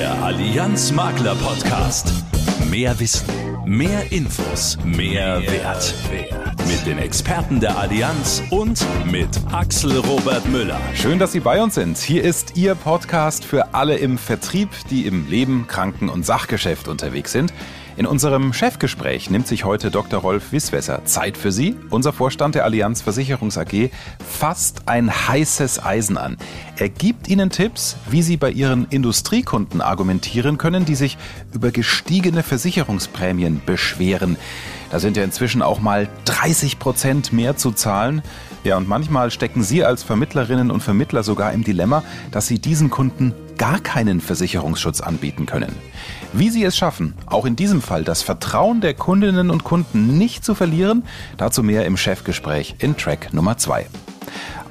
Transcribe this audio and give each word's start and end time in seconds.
Der 0.00 0.14
Allianz 0.22 0.92
Makler 0.92 1.34
Podcast. 1.34 2.10
Mehr 2.70 2.98
Wissen, 2.98 3.26
mehr 3.66 4.10
Infos, 4.10 4.78
mehr, 4.82 5.42
Wert. 5.42 5.94
Mit 6.66 6.86
den 6.86 6.96
Experten 6.96 7.60
der 7.60 7.76
Allianz 7.76 8.42
und 8.48 8.82
mit 9.04 9.28
Axel 9.52 9.98
Robert 9.98 10.48
Müller. 10.48 10.80
Schön, 10.94 11.18
dass 11.18 11.32
Sie 11.32 11.40
bei 11.40 11.62
uns 11.62 11.74
sind. 11.74 11.98
Hier 11.98 12.24
ist 12.24 12.56
Ihr 12.56 12.76
Podcast 12.76 13.44
für 13.44 13.74
alle 13.74 13.98
im 13.98 14.16
Vertrieb, 14.16 14.70
die 14.88 15.04
im 15.04 15.28
Leben, 15.28 15.66
Kranken- 15.66 16.08
und 16.08 16.24
Sachgeschäft 16.24 16.88
unterwegs 16.88 17.32
sind. 17.32 17.52
In 18.00 18.06
unserem 18.06 18.54
Chefgespräch 18.54 19.28
nimmt 19.28 19.46
sich 19.46 19.66
heute 19.66 19.90
Dr. 19.90 20.20
Rolf 20.20 20.52
Wisswesser 20.52 21.04
Zeit 21.04 21.36
für 21.36 21.52
Sie. 21.52 21.76
Unser 21.90 22.14
Vorstand 22.14 22.54
der 22.54 22.64
Allianz 22.64 23.02
Versicherungs 23.02 23.58
AG 23.58 23.90
fasst 24.26 24.84
ein 24.88 25.10
heißes 25.10 25.84
Eisen 25.84 26.16
an. 26.16 26.38
Er 26.78 26.88
gibt 26.88 27.28
Ihnen 27.28 27.50
Tipps, 27.50 27.98
wie 28.08 28.22
Sie 28.22 28.38
bei 28.38 28.52
Ihren 28.52 28.86
Industriekunden 28.86 29.82
argumentieren 29.82 30.56
können, 30.56 30.86
die 30.86 30.94
sich 30.94 31.18
über 31.52 31.72
gestiegene 31.72 32.42
Versicherungsprämien 32.42 33.60
beschweren. 33.66 34.38
Da 34.90 34.98
sind 34.98 35.18
ja 35.18 35.22
inzwischen 35.22 35.60
auch 35.60 35.80
mal 35.80 36.08
30 36.24 36.78
Prozent 36.78 37.34
mehr 37.34 37.58
zu 37.58 37.70
zahlen. 37.70 38.22
Ja, 38.64 38.78
und 38.78 38.88
manchmal 38.88 39.30
stecken 39.30 39.62
Sie 39.62 39.84
als 39.84 40.04
Vermittlerinnen 40.04 40.70
und 40.70 40.82
Vermittler 40.82 41.22
sogar 41.22 41.52
im 41.52 41.64
Dilemma, 41.64 42.02
dass 42.30 42.46
Sie 42.46 42.60
diesen 42.60 42.88
Kunden 42.88 43.34
gar 43.58 43.78
keinen 43.78 44.22
Versicherungsschutz 44.22 45.02
anbieten 45.02 45.44
können. 45.44 45.74
Wie 46.32 46.48
Sie 46.48 46.62
es 46.62 46.76
schaffen, 46.76 47.14
auch 47.26 47.44
in 47.44 47.56
diesem 47.56 47.82
Fall 47.82 48.04
das 48.04 48.22
Vertrauen 48.22 48.80
der 48.80 48.94
Kundinnen 48.94 49.50
und 49.50 49.64
Kunden 49.64 50.16
nicht 50.16 50.44
zu 50.44 50.54
verlieren, 50.54 51.02
dazu 51.36 51.64
mehr 51.64 51.86
im 51.86 51.96
Chefgespräch 51.96 52.76
in 52.78 52.96
Track 52.96 53.34
Nummer 53.34 53.58
2. 53.58 53.86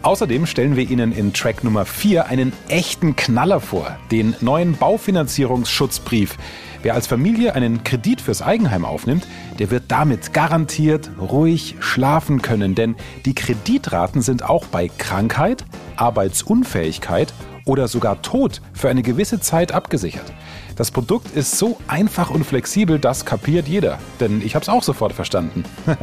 Außerdem 0.02 0.46
stellen 0.46 0.78
wir 0.78 0.90
Ihnen 0.90 1.12
in 1.12 1.34
Track 1.34 1.66
Nummer 1.66 1.84
4 1.84 2.28
einen 2.28 2.54
echten 2.70 3.18
Knaller 3.18 3.60
vor, 3.60 3.98
den 4.10 4.38
neuen 4.40 4.78
Baufinanzierungsschutzbrief. 4.78 6.38
Wer 6.82 6.94
als 6.94 7.08
Familie 7.08 7.54
einen 7.56 7.84
Kredit 7.84 8.22
fürs 8.22 8.42
Eigenheim 8.42 8.86
aufnimmt, 8.86 9.28
der 9.60 9.70
wird 9.70 9.84
damit 9.90 10.32
garantiert 10.32 11.12
ruhig 11.20 11.76
schlafen 11.82 12.42
können, 12.42 12.74
denn 12.74 12.96
die 13.26 13.36
Kreditraten 13.36 14.22
sind 14.22 14.44
auch 14.44 14.66
bei 14.68 14.88
Krankheit, 14.98 15.66
Arbeitsunfähigkeit 15.98 17.34
oder 17.66 17.90
sogar 17.90 18.22
Tod 18.22 18.62
für 18.72 18.88
eine 18.88 19.02
gewisse 19.02 19.42
Zeit 19.42 19.74
abgesichert. 19.74 20.32
Das 20.80 20.92
Produkt 20.92 21.36
ist 21.36 21.58
so 21.58 21.78
einfach 21.90 22.30
und 22.30 22.46
flexibel, 22.46 23.00
das 23.00 23.26
kapiert 23.26 23.68
jeder. 23.68 24.00
Denn 24.22 24.42
ich 24.42 24.56
habe 24.56 24.64
es 24.64 24.70
auch 24.70 24.82
sofort 24.82 25.12
verstanden. 25.12 25.66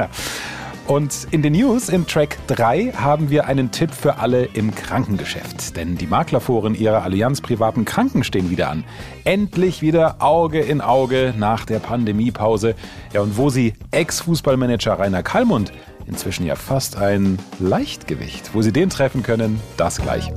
Und 0.85 1.27
in 1.31 1.41
den 1.41 1.53
News 1.53 1.89
in 1.89 2.05
Track 2.05 2.37
3 2.45 2.93
haben 2.93 3.31
wir 3.31 3.47
einen 3.47 3.71
Tipp 3.71 3.91
für 3.91 4.19
alle 4.19 4.45
im 4.45 4.73
Krankengeschäft. 4.73 5.75
Denn 5.75 5.97
die 5.97 6.05
Maklerforen 6.05 6.75
ihrer 6.75 7.01
Allianz 7.01 7.41
privaten 7.41 7.85
Kranken 7.85 8.23
stehen 8.23 8.51
wieder 8.51 8.69
an. 8.69 8.85
Endlich 9.25 9.81
wieder 9.81 10.17
Auge 10.19 10.59
in 10.59 10.79
Auge 10.79 11.33
nach 11.35 11.65
der 11.65 11.79
Pandemiepause. 11.79 12.75
Ja, 13.13 13.21
und 13.21 13.35
wo 13.35 13.49
sie 13.49 13.73
Ex-Fußballmanager 13.89 14.99
Rainer 14.99 15.23
Kallmund 15.23 15.73
inzwischen 16.05 16.45
ja 16.45 16.55
fast 16.55 16.97
ein 16.97 17.39
Leichtgewicht, 17.59 18.53
wo 18.53 18.61
sie 18.61 18.71
den 18.71 18.91
treffen 18.91 19.23
können, 19.23 19.59
das 19.75 19.99
gleich. 19.99 20.31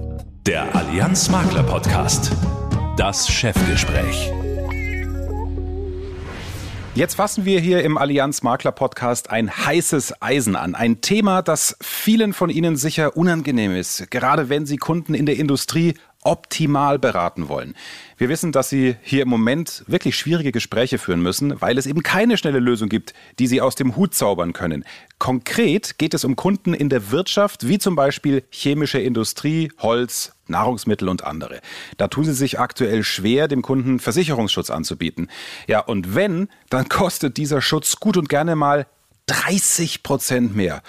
Der 0.47 0.75
Allianz 0.75 1.29
Makler 1.29 1.63
Podcast. 1.63 2.33
Das 3.01 3.31
Chefgespräch. 3.31 4.31
Jetzt 6.95 7.15
fassen 7.15 7.47
wir 7.47 7.59
hier 7.59 7.83
im 7.83 7.97
Allianz 7.97 8.43
Makler 8.43 8.73
Podcast 8.73 9.31
ein 9.31 9.51
heißes 9.51 10.21
Eisen 10.21 10.55
an. 10.55 10.75
Ein 10.75 11.01
Thema, 11.01 11.41
das 11.41 11.79
vielen 11.81 12.35
von 12.35 12.51
Ihnen 12.51 12.77
sicher 12.77 13.17
unangenehm 13.17 13.75
ist, 13.75 14.11
gerade 14.11 14.51
wenn 14.51 14.67
Sie 14.67 14.77
Kunden 14.77 15.15
in 15.15 15.25
der 15.25 15.37
Industrie 15.37 15.95
optimal 16.23 16.99
beraten 16.99 17.49
wollen. 17.49 17.75
Wir 18.19 18.29
wissen, 18.29 18.53
dass 18.53 18.69
Sie 18.69 18.97
hier 19.03 19.23
im 19.23 19.29
Moment 19.29 19.85
wirklich 19.87 20.17
schwierige 20.17 20.53
Gespräche 20.53 20.99
führen 20.99 21.23
müssen, 21.23 21.61
weil 21.61 21.79
es 21.79 21.87
eben 21.87 22.03
keine 22.03 22.37
schnelle 22.37 22.59
Lösung 22.59 22.89
gibt, 22.89 23.15
die 23.39 23.47
Sie 23.47 23.61
aus 23.61 23.75
dem 23.75 23.97
Hut 23.97 24.15
zaubern 24.15 24.53
können. 24.53 24.85
Konkret 25.19 25.99
geht 25.99 26.13
es 26.13 26.25
um 26.25 26.37
Kunden 26.37 26.75
in 26.75 26.91
der 26.91 27.11
Wirtschaft, 27.11 27.67
wie 27.67 27.79
zum 27.79 27.97
Beispiel 27.97 28.45
chemische 28.51 28.99
Industrie, 28.99 29.73
Holz, 29.79 30.33
Nahrungsmittel 30.47 31.09
und 31.09 31.25
andere. 31.25 31.61
Da 31.97 32.09
tun 32.09 32.25
sie 32.25 32.35
sich 32.35 32.59
aktuell 32.59 33.03
schwer, 33.03 33.49
dem 33.49 33.63
Kunden 33.63 34.01
Versicherungsschutz 34.01 34.69
anzubieten. 34.69 35.31
Ja, 35.67 35.81
und 35.81 36.15
wenn, 36.15 36.49
dann 36.69 36.89
kostet 36.89 37.37
dieser 37.39 37.63
Schutz 37.63 37.97
gut 37.97 38.17
und 38.17 38.29
gerne 38.29 38.57
mal 38.57 38.87
30 39.27 40.03
Prozent 40.03 40.55
mehr. 40.55 40.83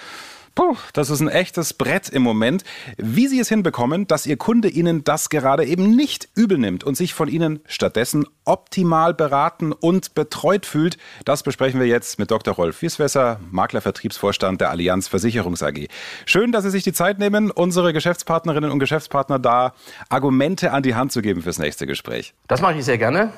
Puh, 0.53 0.75
das 0.91 1.09
ist 1.09 1.21
ein 1.21 1.29
echtes 1.29 1.73
Brett 1.73 2.09
im 2.09 2.23
Moment. 2.23 2.65
Wie 2.97 3.27
Sie 3.27 3.39
es 3.39 3.47
hinbekommen, 3.47 4.05
dass 4.07 4.25
Ihr 4.25 4.35
Kunde 4.35 4.67
Ihnen 4.67 5.03
das 5.05 5.29
gerade 5.29 5.65
eben 5.65 5.95
nicht 5.95 6.27
übel 6.35 6.57
nimmt 6.57 6.83
und 6.83 6.95
sich 6.95 7.13
von 7.13 7.29
Ihnen 7.29 7.61
stattdessen 7.67 8.25
optimal 8.43 9.13
beraten 9.13 9.71
und 9.71 10.13
betreut 10.13 10.65
fühlt, 10.65 10.97
das 11.23 11.43
besprechen 11.43 11.79
wir 11.79 11.87
jetzt 11.87 12.19
mit 12.19 12.31
Dr. 12.31 12.53
Rolf 12.53 12.81
Wieswesser, 12.81 13.39
Maklervertriebsvorstand 13.49 14.59
der 14.59 14.71
Allianz 14.71 15.07
Versicherungs 15.07 15.63
AG. 15.63 15.87
Schön, 16.25 16.51
dass 16.51 16.65
Sie 16.65 16.69
sich 16.69 16.83
die 16.83 16.93
Zeit 16.93 17.17
nehmen, 17.17 17.49
unsere 17.49 17.93
Geschäftspartnerinnen 17.93 18.71
und 18.71 18.79
Geschäftspartner 18.79 19.39
da 19.39 19.73
Argumente 20.09 20.73
an 20.73 20.83
die 20.83 20.95
Hand 20.95 21.13
zu 21.13 21.21
geben 21.21 21.43
fürs 21.43 21.59
nächste 21.59 21.87
Gespräch. 21.87 22.33
Das 22.47 22.59
mache 22.59 22.77
ich 22.77 22.83
sehr 22.83 22.97
gerne. 22.97 23.31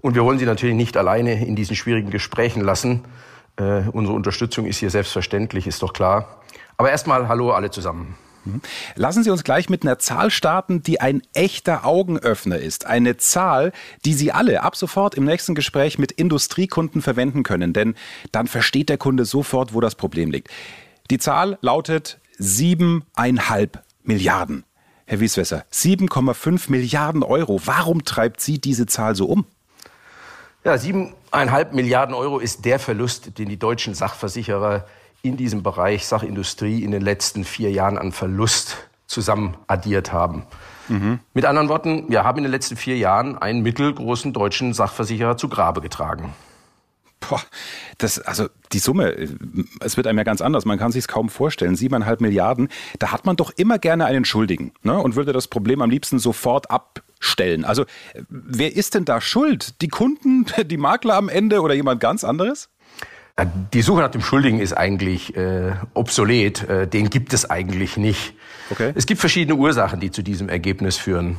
Und 0.00 0.16
wir 0.16 0.24
wollen 0.24 0.40
Sie 0.40 0.46
natürlich 0.46 0.74
nicht 0.74 0.96
alleine 0.96 1.46
in 1.46 1.54
diesen 1.54 1.76
schwierigen 1.76 2.10
Gesprächen 2.10 2.62
lassen. 2.62 3.04
Äh, 3.56 3.82
unsere 3.92 4.14
Unterstützung 4.14 4.66
ist 4.66 4.78
hier 4.78 4.90
selbstverständlich, 4.90 5.66
ist 5.66 5.82
doch 5.82 5.92
klar. 5.92 6.40
Aber 6.76 6.90
erstmal 6.90 7.28
Hallo 7.28 7.52
alle 7.52 7.70
zusammen. 7.70 8.16
Mhm. 8.44 8.60
Lassen 8.94 9.22
Sie 9.22 9.30
uns 9.30 9.44
gleich 9.44 9.68
mit 9.68 9.82
einer 9.82 9.98
Zahl 9.98 10.30
starten, 10.30 10.82
die 10.82 11.00
ein 11.00 11.22
echter 11.34 11.84
Augenöffner 11.84 12.58
ist. 12.58 12.86
Eine 12.86 13.16
Zahl, 13.16 13.72
die 14.04 14.14
Sie 14.14 14.32
alle 14.32 14.62
ab 14.62 14.76
sofort 14.76 15.14
im 15.14 15.24
nächsten 15.24 15.54
Gespräch 15.54 15.98
mit 15.98 16.12
Industriekunden 16.12 17.02
verwenden 17.02 17.42
können, 17.42 17.72
denn 17.72 17.94
dann 18.32 18.46
versteht 18.46 18.88
der 18.88 18.98
Kunde 18.98 19.24
sofort, 19.24 19.74
wo 19.74 19.80
das 19.80 19.94
Problem 19.94 20.30
liegt. 20.30 20.48
Die 21.10 21.18
Zahl 21.18 21.58
lautet 21.60 22.18
siebeneinhalb 22.38 23.82
Milliarden. 24.02 24.64
Herr 25.06 25.20
Wieswesser, 25.20 25.64
7,5 25.72 26.70
Milliarden 26.70 27.22
Euro. 27.22 27.60
Warum 27.64 28.04
treibt 28.04 28.40
Sie 28.40 28.60
diese 28.60 28.86
Zahl 28.86 29.14
so 29.14 29.26
um? 29.26 29.46
Ja, 30.64 30.78
siebeneinhalb 30.78 31.72
Milliarden 31.72 32.14
Euro 32.14 32.38
ist 32.38 32.64
der 32.64 32.78
Verlust, 32.78 33.38
den 33.38 33.48
die 33.48 33.58
deutschen 33.58 33.94
Sachversicherer 33.94 34.86
in 35.22 35.36
diesem 35.36 35.62
Bereich 35.62 36.06
Sachindustrie 36.06 36.84
in 36.84 36.92
den 36.92 37.02
letzten 37.02 37.44
vier 37.44 37.72
Jahren 37.72 37.98
an 37.98 38.12
Verlust 38.12 38.76
zusammen 39.06 39.56
addiert 39.66 40.12
haben. 40.12 40.46
Mhm. 40.88 41.18
Mit 41.34 41.46
anderen 41.46 41.68
Worten, 41.68 42.08
wir 42.08 42.22
haben 42.22 42.38
in 42.38 42.44
den 42.44 42.52
letzten 42.52 42.76
vier 42.76 42.96
Jahren 42.96 43.38
einen 43.38 43.62
mittelgroßen 43.62 44.32
deutschen 44.32 44.72
Sachversicherer 44.72 45.36
zu 45.36 45.48
Grabe 45.48 45.80
getragen. 45.80 46.32
Boah, 47.20 47.40
das, 47.98 48.18
also 48.20 48.48
die 48.72 48.78
Summe, 48.78 49.14
es 49.80 49.96
wird 49.96 50.06
einem 50.06 50.18
ja 50.18 50.24
ganz 50.24 50.40
anders. 50.40 50.64
Man 50.64 50.78
kann 50.78 50.92
sich 50.92 51.00
es 51.00 51.08
kaum 51.08 51.28
vorstellen. 51.28 51.76
Siebeneinhalb 51.76 52.20
Milliarden, 52.20 52.68
da 52.98 53.12
hat 53.12 53.26
man 53.26 53.36
doch 53.36 53.50
immer 53.56 53.78
gerne 53.78 54.06
einen 54.06 54.24
Schuldigen 54.24 54.72
ne? 54.82 54.98
und 54.98 55.14
würde 55.16 55.32
das 55.32 55.46
Problem 55.46 55.82
am 55.82 55.90
liebsten 55.90 56.18
sofort 56.18 56.70
ab 56.70 57.02
stellen. 57.22 57.64
Also 57.64 57.84
wer 58.28 58.74
ist 58.74 58.94
denn 58.94 59.04
da 59.04 59.20
schuld? 59.20 59.80
Die 59.80 59.88
Kunden, 59.88 60.46
die 60.66 60.76
Makler 60.76 61.14
am 61.14 61.28
Ende 61.28 61.62
oder 61.62 61.74
jemand 61.74 62.00
ganz 62.00 62.24
anderes? 62.24 62.68
Die 63.72 63.80
Suche 63.80 64.02
nach 64.02 64.10
dem 64.10 64.20
Schuldigen 64.20 64.60
ist 64.60 64.74
eigentlich 64.74 65.34
äh, 65.36 65.72
obsolet. 65.94 66.68
Äh, 66.68 66.86
den 66.86 67.08
gibt 67.08 67.32
es 67.32 67.48
eigentlich 67.48 67.96
nicht. 67.96 68.34
Okay. 68.70 68.92
Es 68.94 69.06
gibt 69.06 69.20
verschiedene 69.20 69.56
Ursachen, 69.56 70.00
die 70.00 70.10
zu 70.10 70.22
diesem 70.22 70.50
Ergebnis 70.50 70.98
führen. 70.98 71.38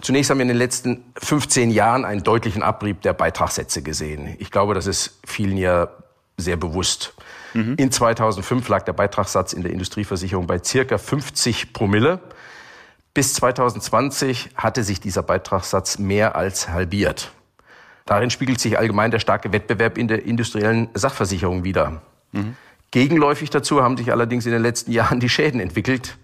Zunächst 0.00 0.30
haben 0.30 0.38
wir 0.38 0.42
in 0.42 0.48
den 0.48 0.56
letzten 0.56 1.04
15 1.18 1.70
Jahren 1.70 2.04
einen 2.04 2.22
deutlichen 2.22 2.62
Abrieb 2.62 3.02
der 3.02 3.12
Beitragssätze 3.12 3.82
gesehen. 3.82 4.34
Ich 4.38 4.50
glaube, 4.50 4.74
das 4.74 4.86
ist 4.86 5.20
vielen 5.26 5.58
ja 5.58 5.88
sehr 6.36 6.56
bewusst. 6.56 7.14
Mhm. 7.52 7.74
In 7.76 7.92
2005 7.92 8.66
lag 8.68 8.82
der 8.84 8.94
Beitragssatz 8.94 9.52
in 9.52 9.62
der 9.62 9.72
Industrieversicherung 9.72 10.46
bei 10.46 10.58
circa 10.62 10.98
50 10.98 11.72
Promille. 11.72 12.20
Bis 13.14 13.34
2020 13.34 14.50
hatte 14.56 14.82
sich 14.82 15.00
dieser 15.00 15.22
Beitragssatz 15.22 15.98
mehr 15.98 16.34
als 16.34 16.68
halbiert. 16.68 17.30
Darin 18.06 18.28
spiegelt 18.30 18.60
sich 18.60 18.76
allgemein 18.76 19.12
der 19.12 19.20
starke 19.20 19.52
Wettbewerb 19.52 19.96
in 19.96 20.08
der 20.08 20.26
industriellen 20.26 20.88
Sachversicherung 20.94 21.62
wider. 21.62 22.02
Mhm. 22.32 22.56
Gegenläufig 22.90 23.50
dazu 23.50 23.82
haben 23.82 23.96
sich 23.96 24.10
allerdings 24.10 24.46
in 24.46 24.52
den 24.52 24.62
letzten 24.62 24.90
Jahren 24.98 25.20
die 25.20 25.28
Schäden 25.28 25.60
entwickelt. 25.60 26.18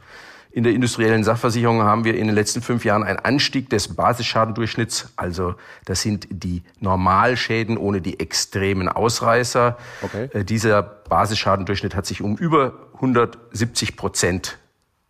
In 0.53 0.65
der 0.65 0.73
industriellen 0.73 1.23
Sachversicherung 1.23 1.83
haben 1.83 2.03
wir 2.03 2.17
in 2.17 2.27
den 2.27 2.35
letzten 2.35 2.61
fünf 2.61 2.85
Jahren 2.85 3.05
einen 3.05 3.21
Anstieg 3.21 3.71
des 3.71 3.95
Basisschadendurchschnitts. 3.95 5.13
Also 5.15 5.55
das 5.85 6.03
sind 6.03 6.27
die 6.29 6.65
Normalschäden 6.81 7.77
ohne 7.77 8.01
die 8.01 8.19
extremen 8.19 8.89
Ausreißer. 8.89 9.79
Okay. 10.03 10.29
Äh, 10.33 10.45
dieser 10.45 10.83
Basisschadendurchschnitt 10.83 11.95
hat 11.95 12.05
sich 12.05 12.21
um 12.21 12.37
über 12.37 12.89
170 12.95 13.97
Prozent 13.97 14.59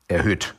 erhöht. 0.08 0.54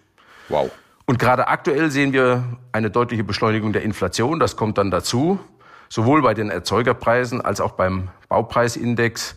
Wow. 0.49 0.71
Und 1.11 1.17
gerade 1.17 1.49
aktuell 1.49 1.91
sehen 1.91 2.13
wir 2.13 2.45
eine 2.71 2.89
deutliche 2.89 3.25
Beschleunigung 3.25 3.73
der 3.73 3.81
Inflation. 3.81 4.39
Das 4.39 4.55
kommt 4.55 4.77
dann 4.77 4.91
dazu, 4.91 5.41
sowohl 5.89 6.21
bei 6.21 6.33
den 6.33 6.49
Erzeugerpreisen 6.49 7.41
als 7.41 7.59
auch 7.59 7.73
beim 7.73 8.07
Baupreisindex. 8.29 9.35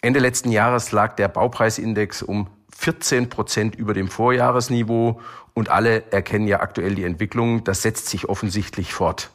Ende 0.00 0.18
letzten 0.18 0.50
Jahres 0.50 0.90
lag 0.90 1.14
der 1.14 1.28
Baupreisindex 1.28 2.24
um 2.24 2.48
14 2.76 3.28
Prozent 3.28 3.76
über 3.76 3.94
dem 3.94 4.08
Vorjahresniveau 4.08 5.20
und 5.54 5.68
alle 5.68 6.10
erkennen 6.10 6.48
ja 6.48 6.58
aktuell 6.58 6.96
die 6.96 7.04
Entwicklung. 7.04 7.62
Das 7.62 7.82
setzt 7.82 8.08
sich 8.08 8.28
offensichtlich 8.28 8.92
fort. 8.92 9.30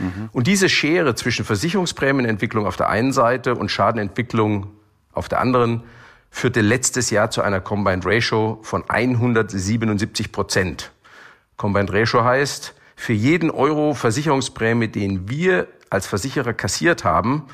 Mhm. 0.00 0.28
Und 0.30 0.46
diese 0.46 0.68
Schere 0.68 1.14
zwischen 1.14 1.46
Versicherungsprämienentwicklung 1.46 2.66
auf 2.66 2.76
der 2.76 2.90
einen 2.90 3.14
Seite 3.14 3.54
und 3.54 3.70
Schadenentwicklung 3.70 4.66
auf 5.14 5.30
der 5.30 5.40
anderen 5.40 5.84
führte 6.30 6.60
letztes 6.60 7.08
Jahr 7.08 7.30
zu 7.30 7.40
einer 7.40 7.62
Combined 7.62 8.04
Ratio 8.04 8.58
von 8.60 8.84
177 8.90 10.30
Prozent. 10.30 10.90
Combined 11.56 11.92
Ratio 11.92 12.24
heißt, 12.24 12.74
für 12.96 13.12
jeden 13.12 13.50
Euro 13.50 13.94
Versicherungsprämie, 13.94 14.88
den 14.88 15.28
wir 15.28 15.68
als 15.90 16.06
Versicherer 16.06 16.52
kassiert 16.52 17.04
haben, 17.04 17.46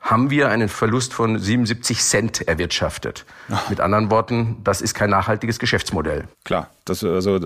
haben 0.00 0.30
wir 0.30 0.48
einen 0.48 0.68
Verlust 0.68 1.12
von 1.12 1.38
77 1.38 2.00
Cent 2.00 2.46
erwirtschaftet. 2.46 3.26
Ach. 3.50 3.68
Mit 3.68 3.80
anderen 3.80 4.10
Worten, 4.10 4.58
das 4.62 4.80
ist 4.80 4.94
kein 4.94 5.10
nachhaltiges 5.10 5.58
Geschäftsmodell. 5.58 6.24
Klar, 6.44 6.70
das, 6.84 7.02
also 7.02 7.40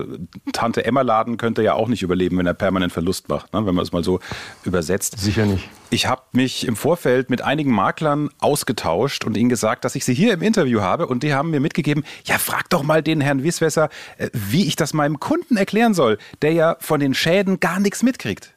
Tante 0.53 0.85
Emma 0.85 1.01
Laden 1.01 1.37
könnte 1.37 1.63
ja 1.63 1.73
auch 1.73 1.87
nicht 1.87 2.03
überleben, 2.03 2.37
wenn 2.37 2.45
er 2.45 2.53
permanent 2.53 2.93
Verlust 2.93 3.27
macht, 3.27 3.53
ne? 3.53 3.65
wenn 3.65 3.73
man 3.73 3.83
es 3.83 3.91
mal 3.91 4.03
so 4.03 4.19
übersetzt. 4.63 5.19
Sicher 5.19 5.45
nicht. 5.45 5.67
Ich 5.89 6.07
habe 6.07 6.21
mich 6.31 6.67
im 6.67 6.75
Vorfeld 6.75 7.29
mit 7.29 7.41
einigen 7.41 7.71
Maklern 7.71 8.29
ausgetauscht 8.39 9.25
und 9.25 9.35
ihnen 9.35 9.49
gesagt, 9.49 9.83
dass 9.83 9.95
ich 9.95 10.05
sie 10.05 10.13
hier 10.13 10.33
im 10.33 10.41
Interview 10.41 10.81
habe 10.81 11.07
und 11.07 11.23
die 11.23 11.33
haben 11.33 11.49
mir 11.49 11.59
mitgegeben, 11.59 12.03
ja 12.25 12.37
frag 12.37 12.69
doch 12.69 12.83
mal 12.83 13.01
den 13.01 13.19
Herrn 13.19 13.43
Wisswesser, 13.43 13.89
äh, 14.17 14.29
wie 14.31 14.67
ich 14.67 14.75
das 14.75 14.93
meinem 14.93 15.19
Kunden 15.19 15.57
erklären 15.57 15.93
soll, 15.93 16.19
der 16.41 16.53
ja 16.53 16.77
von 16.79 16.99
den 16.99 17.13
Schäden 17.13 17.59
gar 17.59 17.79
nichts 17.79 18.03
mitkriegt. 18.03 18.53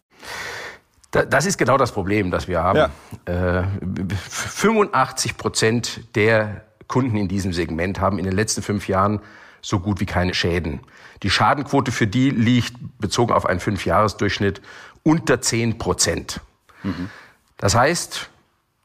Das 1.10 1.46
ist 1.46 1.56
genau 1.56 1.78
das 1.78 1.92
Problem, 1.92 2.30
das 2.30 2.48
wir 2.48 2.62
haben. 2.62 2.90
Ja. 3.26 3.68
85 4.10 5.30
äh, 5.30 5.34
Prozent 5.34 6.00
der 6.14 6.62
Kunden 6.88 7.16
in 7.16 7.28
diesem 7.28 7.52
Segment 7.52 8.00
haben 8.00 8.18
in 8.18 8.24
den 8.24 8.34
letzten 8.34 8.62
fünf 8.62 8.88
Jahren 8.88 9.20
so 9.62 9.80
gut 9.80 10.00
wie 10.00 10.06
keine 10.06 10.34
Schäden. 10.34 10.80
Die 11.22 11.30
Schadenquote 11.30 11.90
für 11.90 12.06
die 12.06 12.30
liegt 12.30 12.76
bezogen 12.98 13.32
auf 13.32 13.46
einen 13.46 13.60
Fünfjahresdurchschnitt 13.60 14.60
unter 15.02 15.40
10 15.40 15.78
Prozent. 15.78 16.40
Mhm. 16.82 17.10
Das 17.56 17.74
heißt, 17.74 18.28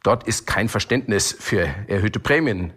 dort 0.04 0.28
ist 0.28 0.48
kein 0.48 0.70
Verständnis 0.70 1.36
für 1.38 1.68
erhöhte 1.88 2.20
Prämien. 2.20 2.74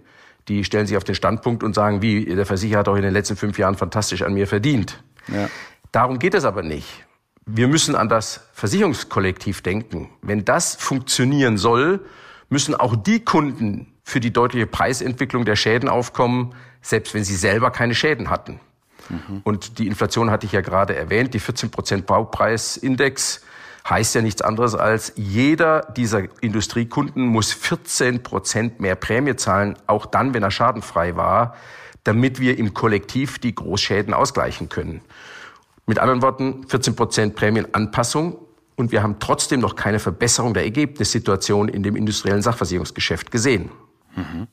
Die 0.48 0.64
stellen 0.64 0.86
sich 0.86 0.96
auf 0.96 1.04
den 1.04 1.14
Standpunkt 1.14 1.62
und 1.62 1.74
sagen, 1.74 2.02
wie, 2.02 2.26
der 2.26 2.44
Versicherer 2.44 2.80
hat 2.80 2.88
doch 2.88 2.96
in 2.96 3.02
den 3.02 3.12
letzten 3.12 3.36
fünf 3.36 3.58
Jahren 3.58 3.76
fantastisch 3.76 4.22
an 4.22 4.34
mir 4.34 4.46
verdient. 4.46 5.02
Ja. 5.28 5.48
Darum 5.92 6.18
geht 6.18 6.34
es 6.34 6.44
aber 6.44 6.62
nicht 6.62 7.04
wir 7.46 7.68
müssen 7.68 7.94
an 7.94 8.08
das 8.08 8.40
Versicherungskollektiv 8.52 9.62
denken. 9.62 10.10
Wenn 10.22 10.44
das 10.44 10.76
funktionieren 10.76 11.58
soll, 11.58 12.00
müssen 12.48 12.74
auch 12.74 12.96
die 12.96 13.24
Kunden 13.24 13.92
für 14.02 14.20
die 14.20 14.32
deutliche 14.32 14.66
Preisentwicklung 14.66 15.44
der 15.44 15.56
Schäden 15.56 15.88
aufkommen, 15.88 16.54
selbst 16.82 17.14
wenn 17.14 17.24
sie 17.24 17.36
selber 17.36 17.70
keine 17.70 17.94
Schäden 17.94 18.30
hatten. 18.30 18.60
Mhm. 19.08 19.40
Und 19.44 19.78
die 19.78 19.86
Inflation 19.86 20.30
hatte 20.30 20.46
ich 20.46 20.52
ja 20.52 20.60
gerade 20.60 20.94
erwähnt, 20.94 21.34
die 21.34 21.40
14 21.40 21.70
Prozent 21.70 22.06
Baupreisindex 22.06 23.42
heißt 23.88 24.14
ja 24.14 24.22
nichts 24.22 24.40
anderes 24.40 24.74
als 24.74 25.12
jeder 25.16 25.82
dieser 25.96 26.22
Industriekunden 26.40 27.26
muss 27.26 27.52
14 27.52 28.22
Prozent 28.22 28.80
mehr 28.80 28.94
Prämie 28.94 29.36
zahlen, 29.36 29.76
auch 29.86 30.06
dann, 30.06 30.32
wenn 30.32 30.42
er 30.42 30.50
schadenfrei 30.50 31.16
war, 31.16 31.54
damit 32.02 32.40
wir 32.40 32.58
im 32.58 32.72
Kollektiv 32.72 33.38
die 33.38 33.54
Großschäden 33.54 34.14
ausgleichen 34.14 34.68
können. 34.70 35.02
Mit 35.86 35.98
anderen 35.98 36.22
Worten, 36.22 36.66
14 36.68 36.96
Prozent 36.96 37.34
Prämienanpassung 37.34 38.38
und 38.76 38.92
wir 38.92 39.02
haben 39.02 39.16
trotzdem 39.18 39.60
noch 39.60 39.76
keine 39.76 39.98
Verbesserung 39.98 40.54
der 40.54 40.64
Ergebnissituation 40.64 41.68
in 41.68 41.82
dem 41.82 41.96
industriellen 41.96 42.42
Sachversicherungsgeschäft 42.42 43.30
gesehen. 43.30 43.70
Mhm. 44.16 44.48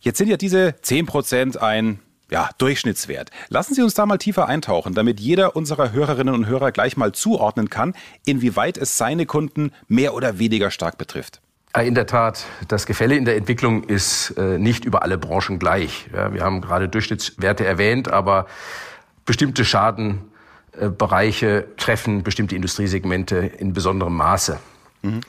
Jetzt 0.00 0.18
sind 0.18 0.28
ja 0.28 0.36
diese 0.36 0.74
10 0.82 1.06
Prozent 1.06 1.62
ein 1.62 2.00
ja, 2.30 2.50
Durchschnittswert. 2.58 3.30
Lassen 3.48 3.74
Sie 3.74 3.82
uns 3.82 3.94
da 3.94 4.06
mal 4.06 4.18
tiefer 4.18 4.48
eintauchen, 4.48 4.94
damit 4.94 5.20
jeder 5.20 5.56
unserer 5.56 5.92
Hörerinnen 5.92 6.34
und 6.34 6.46
Hörer 6.46 6.72
gleich 6.72 6.96
mal 6.96 7.12
zuordnen 7.12 7.70
kann, 7.70 7.94
inwieweit 8.24 8.76
es 8.76 8.98
seine 8.98 9.26
Kunden 9.26 9.72
mehr 9.88 10.14
oder 10.14 10.38
weniger 10.38 10.70
stark 10.70 10.98
betrifft. 10.98 11.40
In 11.80 11.94
der 11.94 12.06
Tat, 12.06 12.44
das 12.68 12.86
Gefälle 12.86 13.16
in 13.16 13.24
der 13.24 13.36
Entwicklung 13.36 13.84
ist 13.84 14.30
äh, 14.36 14.58
nicht 14.58 14.84
über 14.84 15.02
alle 15.02 15.18
Branchen 15.18 15.58
gleich. 15.58 16.06
Ja, 16.14 16.32
wir 16.32 16.42
haben 16.42 16.60
gerade 16.60 16.88
Durchschnittswerte 16.88 17.64
erwähnt, 17.64 18.08
aber 18.08 18.46
bestimmte 19.24 19.64
Schaden 19.64 20.20
Bereiche 20.98 21.68
treffen 21.76 22.22
bestimmte 22.22 22.56
Industriesegmente 22.56 23.36
in 23.36 23.72
besonderem 23.72 24.16
Maße. 24.16 24.58
Mhm. 25.02 25.20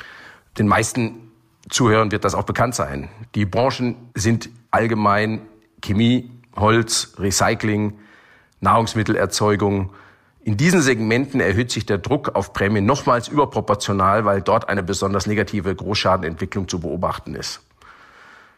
Den 0.58 0.68
meisten 0.68 1.32
Zuhörern 1.70 2.12
wird 2.12 2.24
das 2.24 2.36
auch 2.36 2.44
bekannt 2.44 2.76
sein. 2.76 3.10
Die 3.34 3.46
Branchen 3.46 3.96
sind 4.14 4.50
allgemein 4.72 5.42
Chemie, 5.82 6.32
Holz, 6.56 7.14
Recycling, 7.18 8.00
Nahrungsmittelerzeugung. 8.62 9.92
In 10.44 10.58
diesen 10.58 10.82
Segmenten 10.82 11.40
erhöht 11.40 11.72
sich 11.72 11.86
der 11.86 11.98
Druck 11.98 12.36
auf 12.36 12.54
Prämien 12.54 12.86
nochmals 12.86 13.28
überproportional, 13.28 14.26
weil 14.26 14.42
dort 14.42 14.70
eine 14.70 14.84
besonders 14.84 15.26
negative 15.26 15.76
Großschadenentwicklung 15.76 16.68
zu 16.68 16.80
beobachten 16.80 17.36
ist. 17.36 17.62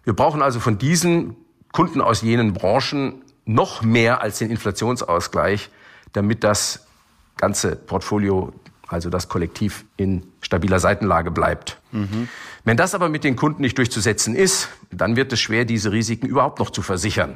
Wir 0.03 0.13
brauchen 0.13 0.41
also 0.41 0.59
von 0.59 0.77
diesen 0.77 1.35
Kunden 1.71 2.01
aus 2.01 2.21
jenen 2.21 2.53
Branchen 2.53 3.23
noch 3.45 3.81
mehr 3.81 4.21
als 4.21 4.39
den 4.39 4.51
Inflationsausgleich, 4.51 5.69
damit 6.13 6.43
das 6.43 6.85
ganze 7.37 7.75
Portfolio, 7.75 8.53
also 8.87 9.09
das 9.09 9.29
Kollektiv 9.29 9.85
in 9.97 10.23
stabiler 10.41 10.79
Seitenlage 10.79 11.31
bleibt. 11.31 11.77
Mhm. 11.91 12.27
Wenn 12.63 12.77
das 12.77 12.95
aber 12.95 13.09
mit 13.09 13.23
den 13.23 13.35
Kunden 13.35 13.61
nicht 13.61 13.77
durchzusetzen 13.77 14.35
ist, 14.35 14.69
dann 14.91 15.15
wird 15.15 15.31
es 15.33 15.39
schwer, 15.39 15.65
diese 15.65 15.91
Risiken 15.91 16.27
überhaupt 16.27 16.59
noch 16.59 16.69
zu 16.69 16.81
versichern. 16.81 17.35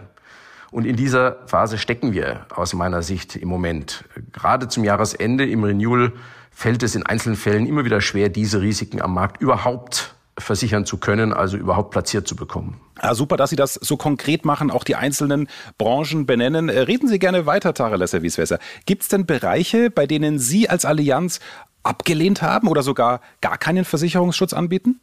Und 0.72 0.86
in 0.86 0.96
dieser 0.96 1.38
Phase 1.48 1.78
stecken 1.78 2.14
wir 2.14 2.46
aus 2.56 2.74
meiner 2.74 3.02
Sicht 3.02 3.36
im 3.36 3.50
Moment. 3.50 4.06
Gerade 4.32 4.70
zum 4.70 4.86
Jahresende 4.86 5.46
im 5.46 5.64
Renewal 5.64 6.14
fällt 6.52 6.82
es 6.84 6.96
in 6.96 7.06
einzelnen 7.06 7.36
Fällen 7.36 7.66
immer 7.66 7.84
wieder 7.84 8.00
schwer, 8.02 8.30
diese 8.30 8.62
Risiken 8.62 9.02
am 9.02 9.14
Markt 9.14 9.42
überhaupt 9.42 10.16
versichern 10.42 10.86
zu 10.86 10.98
können, 10.98 11.34
also 11.34 11.58
überhaupt 11.58 11.92
platziert 11.92 12.28
zu 12.28 12.36
bekommen. 12.36 12.80
Ja, 13.02 13.16
super, 13.16 13.38
dass 13.38 13.50
Sie 13.50 13.56
das 13.56 13.76
so 13.76 13.98
konkret 13.98 14.46
machen, 14.46 14.72
auch 14.72 14.84
die 14.84 14.96
einzelnen 14.96 15.48
Branchen 15.78 16.26
benennen. 16.26 16.70
Äh, 16.70 16.82
reden 16.82 17.08
Sie 17.08 17.20
gerne 17.20 17.46
weiter, 17.46 17.74
Tarelesser 17.74 18.22
Wieswässer. 18.22 18.60
Gibt 18.86 19.04
es 19.04 19.08
denn 19.08 19.26
Bereiche, 19.26 19.90
bei 19.90 20.08
denen 20.08 20.40
Sie 20.40 20.70
als 20.70 20.86
Allianz 20.86 21.40
abgelehnt 21.84 22.42
haben 22.42 22.68
oder 22.68 22.84
sogar 22.84 23.22
gar 23.42 23.58
keinen 23.58 23.86
Versicherungsschutz 23.86 24.54
anbieten? 24.54 25.00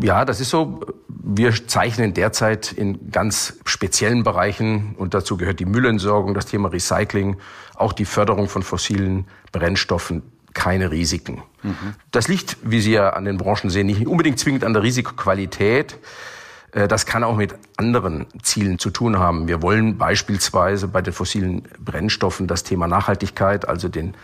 Ja, 0.00 0.24
das 0.24 0.40
ist 0.40 0.50
so. 0.50 0.80
Wir 1.08 1.52
zeichnen 1.66 2.14
derzeit 2.14 2.72
in 2.72 3.10
ganz 3.10 3.58
speziellen 3.64 4.22
Bereichen, 4.22 4.94
und 4.96 5.14
dazu 5.14 5.36
gehört 5.36 5.60
die 5.60 5.64
Müllentsorgung, 5.64 6.34
das 6.34 6.46
Thema 6.46 6.68
Recycling, 6.68 7.36
auch 7.74 7.92
die 7.92 8.04
Förderung 8.04 8.48
von 8.48 8.62
fossilen 8.62 9.26
Brennstoffen, 9.52 10.22
keine 10.58 10.90
Risiken. 10.90 11.42
Mhm. 11.62 11.94
Das 12.10 12.26
liegt, 12.26 12.56
wie 12.62 12.80
Sie 12.80 12.90
ja 12.90 13.10
an 13.10 13.24
den 13.24 13.38
Branchen 13.38 13.70
sehen, 13.70 13.86
nicht 13.86 14.04
unbedingt 14.08 14.40
zwingend 14.40 14.64
an 14.64 14.72
der 14.72 14.82
Risikoqualität. 14.82 15.96
Äh, 16.72 16.88
das 16.88 17.06
kann 17.06 17.22
auch 17.22 17.36
mit 17.36 17.54
anderen 17.76 18.26
Zielen 18.42 18.80
zu 18.80 18.90
tun 18.90 19.20
haben. 19.20 19.46
Wir 19.46 19.62
wollen 19.62 19.98
beispielsweise 19.98 20.88
bei 20.88 21.00
den 21.00 21.12
fossilen 21.12 21.62
Brennstoffen 21.78 22.48
das 22.48 22.64
Thema 22.64 22.88
Nachhaltigkeit, 22.88 23.68
also 23.68 23.88
den 23.88 24.14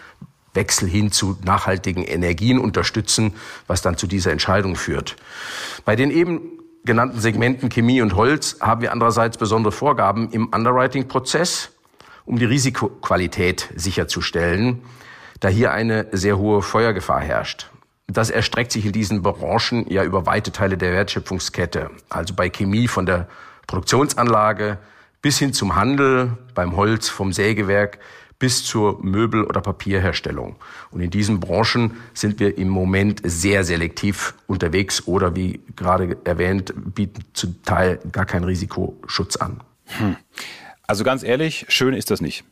Wechsel 0.54 0.88
hin 0.88 1.12
zu 1.12 1.38
nachhaltigen 1.44 2.02
Energien 2.02 2.58
unterstützen, 2.58 3.34
was 3.68 3.80
dann 3.80 3.96
zu 3.96 4.08
dieser 4.08 4.32
Entscheidung 4.32 4.74
führt. 4.74 5.14
Bei 5.84 5.94
den 5.94 6.10
eben 6.10 6.40
genannten 6.84 7.20
Segmenten 7.20 7.68
Chemie 7.68 8.02
und 8.02 8.16
Holz 8.16 8.56
haben 8.60 8.80
wir 8.80 8.90
andererseits 8.90 9.38
besondere 9.38 9.70
Vorgaben 9.70 10.30
im 10.32 10.48
Underwriting-Prozess, 10.48 11.70
um 12.24 12.40
die 12.40 12.44
Risikoqualität 12.44 13.68
sicherzustellen 13.76 14.82
da 15.40 15.48
hier 15.48 15.72
eine 15.72 16.06
sehr 16.12 16.38
hohe 16.38 16.62
Feuergefahr 16.62 17.20
herrscht. 17.20 17.70
Das 18.06 18.30
erstreckt 18.30 18.72
sich 18.72 18.84
in 18.84 18.92
diesen 18.92 19.22
Branchen 19.22 19.90
ja 19.90 20.04
über 20.04 20.26
weite 20.26 20.52
Teile 20.52 20.76
der 20.76 20.92
Wertschöpfungskette. 20.92 21.90
Also 22.10 22.34
bei 22.34 22.50
Chemie 22.50 22.88
von 22.88 23.06
der 23.06 23.28
Produktionsanlage 23.66 24.78
bis 25.22 25.38
hin 25.38 25.54
zum 25.54 25.74
Handel, 25.74 26.36
beim 26.54 26.76
Holz 26.76 27.08
vom 27.08 27.32
Sägewerk 27.32 27.98
bis 28.38 28.64
zur 28.64 29.02
Möbel- 29.02 29.44
oder 29.44 29.62
Papierherstellung. 29.62 30.56
Und 30.90 31.00
in 31.00 31.08
diesen 31.08 31.40
Branchen 31.40 31.96
sind 32.12 32.40
wir 32.40 32.58
im 32.58 32.68
Moment 32.68 33.22
sehr 33.24 33.64
selektiv 33.64 34.34
unterwegs 34.46 35.06
oder 35.06 35.34
wie 35.34 35.60
gerade 35.76 36.18
erwähnt, 36.24 36.74
bieten 36.94 37.24
zum 37.32 37.62
Teil 37.62 38.00
gar 38.12 38.26
keinen 38.26 38.44
Risikoschutz 38.44 39.36
an. 39.36 39.62
Hm. 39.86 40.16
Also 40.86 41.04
ganz 41.04 41.22
ehrlich, 41.22 41.64
schön 41.68 41.94
ist 41.94 42.10
das 42.10 42.20
nicht. 42.20 42.44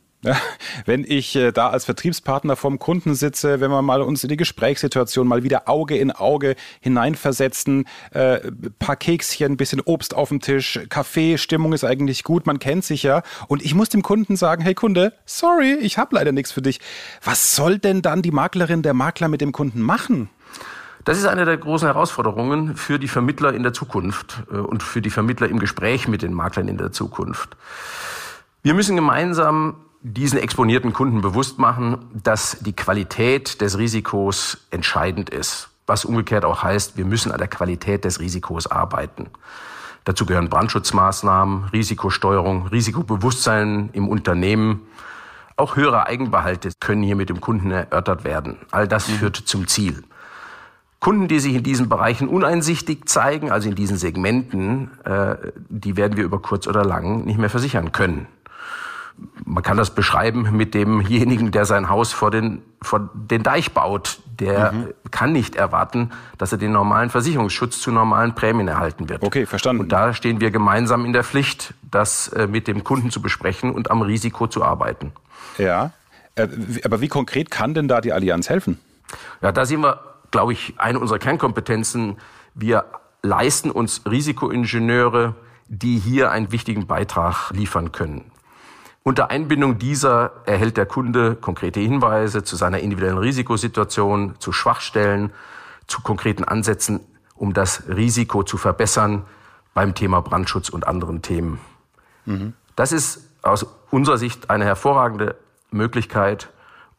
Wenn 0.87 1.05
ich 1.07 1.35
äh, 1.35 1.53
da 1.53 1.71
als 1.71 1.85
Vertriebspartner 1.85 2.55
vom 2.57 2.79
Kunden 2.79 3.15
sitze, 3.15 3.61
wenn 3.61 3.71
wir 3.71 3.83
mal 3.83 4.03
uns 4.03 4.23
in 4.23 4.29
die 4.29 4.37
Gesprächssituation 4.37 5.27
mal 5.27 5.43
wieder 5.43 5.69
Auge 5.69 5.97
in 5.97 6.13
Auge 6.13 6.55
hineinversetzen, 6.81 7.87
äh, 8.13 8.41
paar 8.79 8.97
Kekschen, 8.97 9.57
bisschen 9.57 9.81
Obst 9.81 10.15
auf 10.15 10.29
dem 10.29 10.41
Tisch, 10.41 10.81
Kaffee, 10.89 11.39
Stimmung 11.39 11.73
ist 11.73 11.85
eigentlich 11.85 12.23
gut, 12.23 12.47
man 12.47 12.59
kennt 12.59 12.85
sich 12.85 13.03
ja. 13.03 13.23
Und 13.49 13.63
ich 13.63 13.75
muss 13.75 13.89
dem 13.89 14.03
Kunden 14.03 14.37
sagen, 14.37 14.63
hey 14.63 14.75
Kunde, 14.75 15.13
sorry, 15.27 15.75
ich 15.75 15.99
habe 15.99 16.15
leider 16.15 16.33
nichts 16.33 16.53
für 16.53 16.63
dich. 16.63 16.81
Was 17.23 17.57
soll 17.57 17.79
denn 17.79 18.03
dann 18.03 18.23
die 18.23 18.31
Maklerin, 18.31 18.83
der 18.83 18.95
Makler 18.95 19.29
mit 19.29 19.41
dem 19.41 19.53
Kunden 19.53 19.83
machen? 19.83 20.31
Das 21.05 21.19
ist 21.19 21.27
eine 21.27 21.45
der 21.45 21.57
großen 21.57 21.87
Herausforderungen 21.89 22.77
für 22.77 23.01
die 23.01 23.09
Vermittler 23.09 23.53
in 23.55 23.65
der 23.65 23.73
Zukunft 23.73 24.45
äh, 24.53 24.57
und 24.57 24.85
für 24.85 25.03
die 25.03 25.11
Vermittler 25.11 25.49
im 25.49 25.59
Gespräch 25.59 26.07
mit 26.07 26.23
den 26.23 26.33
Maklern 26.33 26.69
in 26.69 26.79
der 26.79 26.93
Zukunft. 26.93 27.57
Wir 28.63 28.75
müssen 28.75 28.95
gemeinsam 28.95 29.75
diesen 30.03 30.39
exponierten 30.39 30.93
Kunden 30.93 31.21
bewusst 31.21 31.59
machen, 31.59 31.99
dass 32.13 32.59
die 32.61 32.75
Qualität 32.75 33.61
des 33.61 33.79
Risikos 33.79 34.67
entscheidend 34.71 35.31
ist. 35.31 35.69
Was 35.87 36.05
umgekehrt 36.05 36.45
auch 36.45 36.63
heißt, 36.63 36.97
wir 36.97 37.05
müssen 37.05 37.33
an 37.33 37.39
der 37.39 37.49
Qualität 37.49 38.05
des 38.05 38.19
Risikos 38.19 38.67
arbeiten. 38.67 39.31
Dazu 40.05 40.27
gehören 40.27 40.49
Brandschutzmaßnahmen, 40.49 41.67
Risikosteuerung, 41.67 42.67
Risikobewusstsein 42.67 43.91
im 43.93 44.09
Unternehmen. 44.09 44.83
Auch 45.57 45.77
höhere 45.77 46.07
Eigenbehalte 46.07 46.71
können 46.81 47.05
hier 47.05 47.15
mit 47.15 47.29
dem 47.29 47.41
Kunden 47.41 47.71
erörtert 47.71 48.25
werden. 48.25 48.57
All 48.73 48.89
das 48.89 49.09
mhm. 49.09 49.15
führt 49.15 49.37
zum 49.37 49.69
Ziel. 49.69 50.03
Kunden, 50.99 51.29
die 51.29 51.41
sich 51.41 51.55
in 51.55 51.63
diesen 51.63 51.89
Bereichen 51.89 52.29
uneinsichtig 52.29 53.09
zeigen, 53.09 53.53
also 53.53 53.69
in 53.69 53.75
diesen 53.75 53.97
Segmenten, 53.97 54.91
äh, 55.05 55.37
die 55.69 55.97
werden 55.97 56.17
wir 56.17 56.25
über 56.25 56.41
kurz 56.41 56.67
oder 56.67 56.85
lang 56.85 57.25
nicht 57.25 57.39
mehr 57.39 57.51
versichern 57.51 57.93
können 57.93 58.27
man 59.45 59.63
kann 59.63 59.77
das 59.77 59.95
beschreiben 59.95 60.57
mit 60.57 60.75
demjenigen, 60.75 61.51
der 61.51 61.65
sein 61.65 61.89
Haus 61.89 62.13
vor 62.13 62.31
den, 62.31 62.63
vor 62.81 63.11
den 63.15 63.43
Deich 63.43 63.73
baut. 63.73 64.19
Der 64.41 64.73
mhm. 64.73 64.95
kann 65.11 65.33
nicht 65.33 65.57
erwarten, 65.57 66.11
dass 66.39 66.53
er 66.53 66.59
den 66.59 66.73
normalen 66.73 67.11
Versicherungsschutz 67.11 67.81
zu 67.81 67.93
normalen 67.93 68.35
Prämien 68.35 68.69
erhalten 68.69 69.09
wird. 69.09 69.23
Okay, 69.23 69.47
verstanden. 69.47 69.83
Und 69.83 69.93
da 69.93 70.15
stehen 70.15 70.41
wir 70.41 70.51
gemeinsam 70.51 71.05
in 71.05 71.13
der 71.13 71.23
Pflicht, 71.23 71.75
das 71.91 72.29
äh, 72.29 72.47
mit 72.47 72.67
dem 72.67 72.83
Kunden 72.83 73.11
zu 73.11 73.21
besprechen 73.21 73.71
und 73.71 73.91
am 73.91 74.03
Risiko 74.03 74.47
zu 74.47 74.65
arbeiten. 74.65 75.13
Ja, 75.59 75.93
äh, 76.35 76.49
aber 76.85 77.01
wie 77.01 77.09
konkret 77.09 77.51
kann 77.51 77.75
denn 77.75 77.89
da 77.89 78.01
die 78.01 78.13
Allianz 78.13 78.49
helfen? 78.49 78.79
Ja, 79.43 79.53
da 79.53 79.67
sehen 79.67 79.83
wir, 79.83 80.01
glaube 80.31 80.53
ich, 80.53 80.75
eine 80.79 80.99
unserer 80.99 81.19
Kernkompetenzen. 81.19 82.17
Wir 82.55 82.87
leisten 83.23 83.71
uns 83.71 84.03
Risikoingenieure, 84.11 85.35
die 85.69 85.99
hier 85.99 86.31
einen 86.31 86.53
wichtigen 86.53 86.87
Beitrag 86.87 87.51
liefern 87.51 87.93
können. 87.93 88.32
Unter 89.05 89.31
Einbindung 89.31 89.79
dieser 89.79 90.33
erhält 90.47 90.77
der 90.77 90.87
Kunde 90.87 91.35
konkrete 91.35 91.81
Hinweise 91.81 92.45
zu 92.45 92.55
seiner 92.55 92.79
individuellen 92.79 93.19
Risikosituation, 93.19 94.37
zu 94.39 94.53
Schwachstellen, 94.53 95.33
zu 95.89 96.03
konkreten 96.03 96.45
Ansätzen, 96.45 97.01
um 97.35 97.53
das 97.53 97.89
Risiko 97.89 98.45
zu 98.45 98.57
verbessern 98.57 99.25
beim 99.75 99.95
Thema 99.95 100.21
Brandschutz 100.21 100.69
und 100.69 100.87
anderen 100.87 101.21
Themen. 101.21 101.59
Mhm. 102.27 102.53
Das 102.77 102.93
ist 102.93 103.29
aus 103.43 103.67
unserer 103.91 104.19
Sicht 104.19 104.51
eine 104.51 104.65
hervorragende 104.65 105.35
Möglichkeit, 105.73 106.51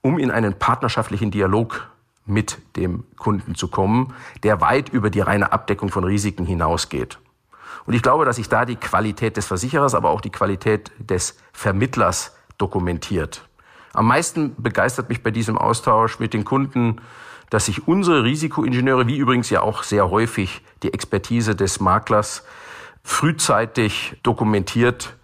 um 0.02 0.20
in 0.20 0.30
einen 0.30 0.54
partnerschaftlichen 0.54 1.32
Dialog 1.32 1.88
mit 2.26 2.58
dem 2.76 3.06
Kunden 3.18 3.56
zu 3.56 3.70
kommen, 3.70 4.14
der 4.44 4.60
weit 4.60 4.90
über 4.90 5.10
die 5.10 5.22
reine 5.22 5.54
Abdeckung 5.54 5.90
von 5.90 6.04
Risiken 6.04 6.46
hinausgeht. 6.46 7.20
Und 7.86 7.94
ich 7.94 8.02
glaube, 8.02 8.26
dass 8.26 8.38
sich 8.38 8.50
da 8.50 8.66
die 8.66 8.76
Qualität 8.76 9.38
des 9.38 9.46
Versicherers, 9.46 9.96
aber 9.96 10.10
auch 10.10 10.22
die 10.22 10.30
Qualität 10.30 10.92
des 11.00 11.38
Vermittlers 11.52 12.36
dokumentiert. 12.58 13.48
Am 13.94 14.08
meisten 14.08 14.56
begeistert 14.58 15.10
mich 15.10 15.22
bei 15.22 15.32
diesem 15.32 15.58
Austausch 15.58 16.20
mit 16.20 16.34
den 16.34 16.46
Kunden, 16.46 17.02
dass 17.50 17.68
sich 17.68 17.88
unsere 17.88 18.24
Risikoingenieure, 18.24 19.06
wie 19.08 19.18
übrigens 19.18 19.50
ja 19.52 19.62
auch 19.62 19.84
sehr 19.84 20.10
häufig 20.10 20.62
die 20.82 20.94
Expertise 20.94 21.56
des 21.56 21.80
Maklers, 21.80 22.44
frühzeitig 23.04 24.18
dokumentiert, 24.24 25.16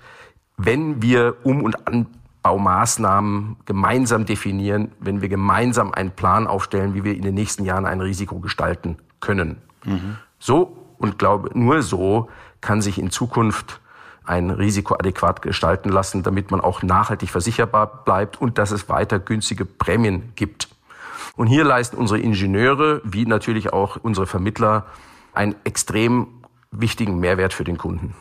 wenn 0.57 1.01
wir 1.01 1.37
Um- 1.43 1.63
und 1.63 1.75
Anbaumaßnahmen 1.87 3.57
gemeinsam 3.65 4.25
definieren, 4.25 4.91
wenn 4.99 5.21
wir 5.21 5.29
gemeinsam 5.29 5.93
einen 5.93 6.11
Plan 6.11 6.45
aufstellen, 6.45 6.93
wie 6.93 7.03
wir 7.03 7.15
in 7.15 7.23
den 7.23 7.33
nächsten 7.33 7.65
Jahren 7.65 7.85
ein 7.85 8.01
Risiko 8.01 8.39
gestalten 8.39 8.97
können. 9.19 9.61
Mhm. 9.85 10.17
So 10.37 10.78
und 10.99 11.17
glaube, 11.17 11.49
nur 11.57 11.81
so 11.81 12.29
kann 12.61 12.81
sich 12.81 12.99
in 12.99 13.09
Zukunft 13.09 13.79
ein 14.23 14.51
Risiko 14.51 14.93
adäquat 14.93 15.41
gestalten 15.41 15.89
lassen, 15.89 16.21
damit 16.21 16.51
man 16.51 16.61
auch 16.61 16.83
nachhaltig 16.83 17.31
versicherbar 17.31 18.03
bleibt 18.05 18.39
und 18.39 18.59
dass 18.59 18.69
es 18.69 18.87
weiter 18.87 19.17
günstige 19.17 19.65
Prämien 19.65 20.33
gibt. 20.35 20.67
Und 21.35 21.47
hier 21.47 21.63
leisten 21.63 21.97
unsere 21.97 22.19
Ingenieure, 22.19 23.01
wie 23.03 23.25
natürlich 23.25 23.73
auch 23.73 23.97
unsere 24.01 24.27
Vermittler, 24.27 24.85
einen 25.33 25.55
extrem 25.63 26.27
wichtigen 26.71 27.19
Mehrwert 27.19 27.53
für 27.53 27.63
den 27.63 27.77
Kunden. 27.77 28.13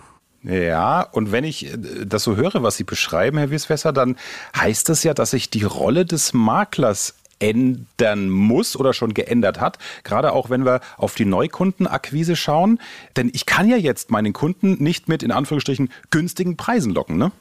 Ja, 0.43 1.03
und 1.03 1.33
wenn 1.33 1.45
ich 1.45 1.67
äh, 1.67 1.77
das 2.07 2.23
so 2.23 2.37
höre, 2.37 2.63
was 2.63 2.77
Sie 2.77 2.85
beschreiben, 2.85 3.39
Herr 3.39 3.51
Wieswesser, 3.51 3.93
dann 3.93 4.17
heißt 4.57 4.89
das 4.89 5.03
ja, 5.03 5.15
dass 5.15 5.33
sich 5.33 5.51
die 5.51 5.65
Rolle 5.65 6.07
des 6.07 6.33
Maklers 6.33 7.15
ändern 7.39 8.31
muss 8.31 8.77
oder 8.77 8.93
schon 8.93 9.15
geändert 9.15 9.61
hat. 9.61 9.79
Gerade 10.05 10.33
auch 10.33 10.51
wenn 10.51 10.65
wir 10.65 10.81
auf 10.97 11.15
die 11.15 11.25
Neukundenakquise 11.25 12.37
schauen. 12.37 12.81
Denn 13.17 13.31
ich 13.33 13.47
kann 13.47 13.69
ja 13.69 13.77
jetzt 13.77 14.11
meinen 14.11 14.33
Kunden 14.33 14.83
nicht 14.83 15.09
mit 15.09 15.23
in 15.23 15.33
Anführungsstrichen 15.33 15.91
günstigen 16.11 16.57
Preisen 16.57 16.93
locken, 16.95 17.17
ne? 17.17 17.33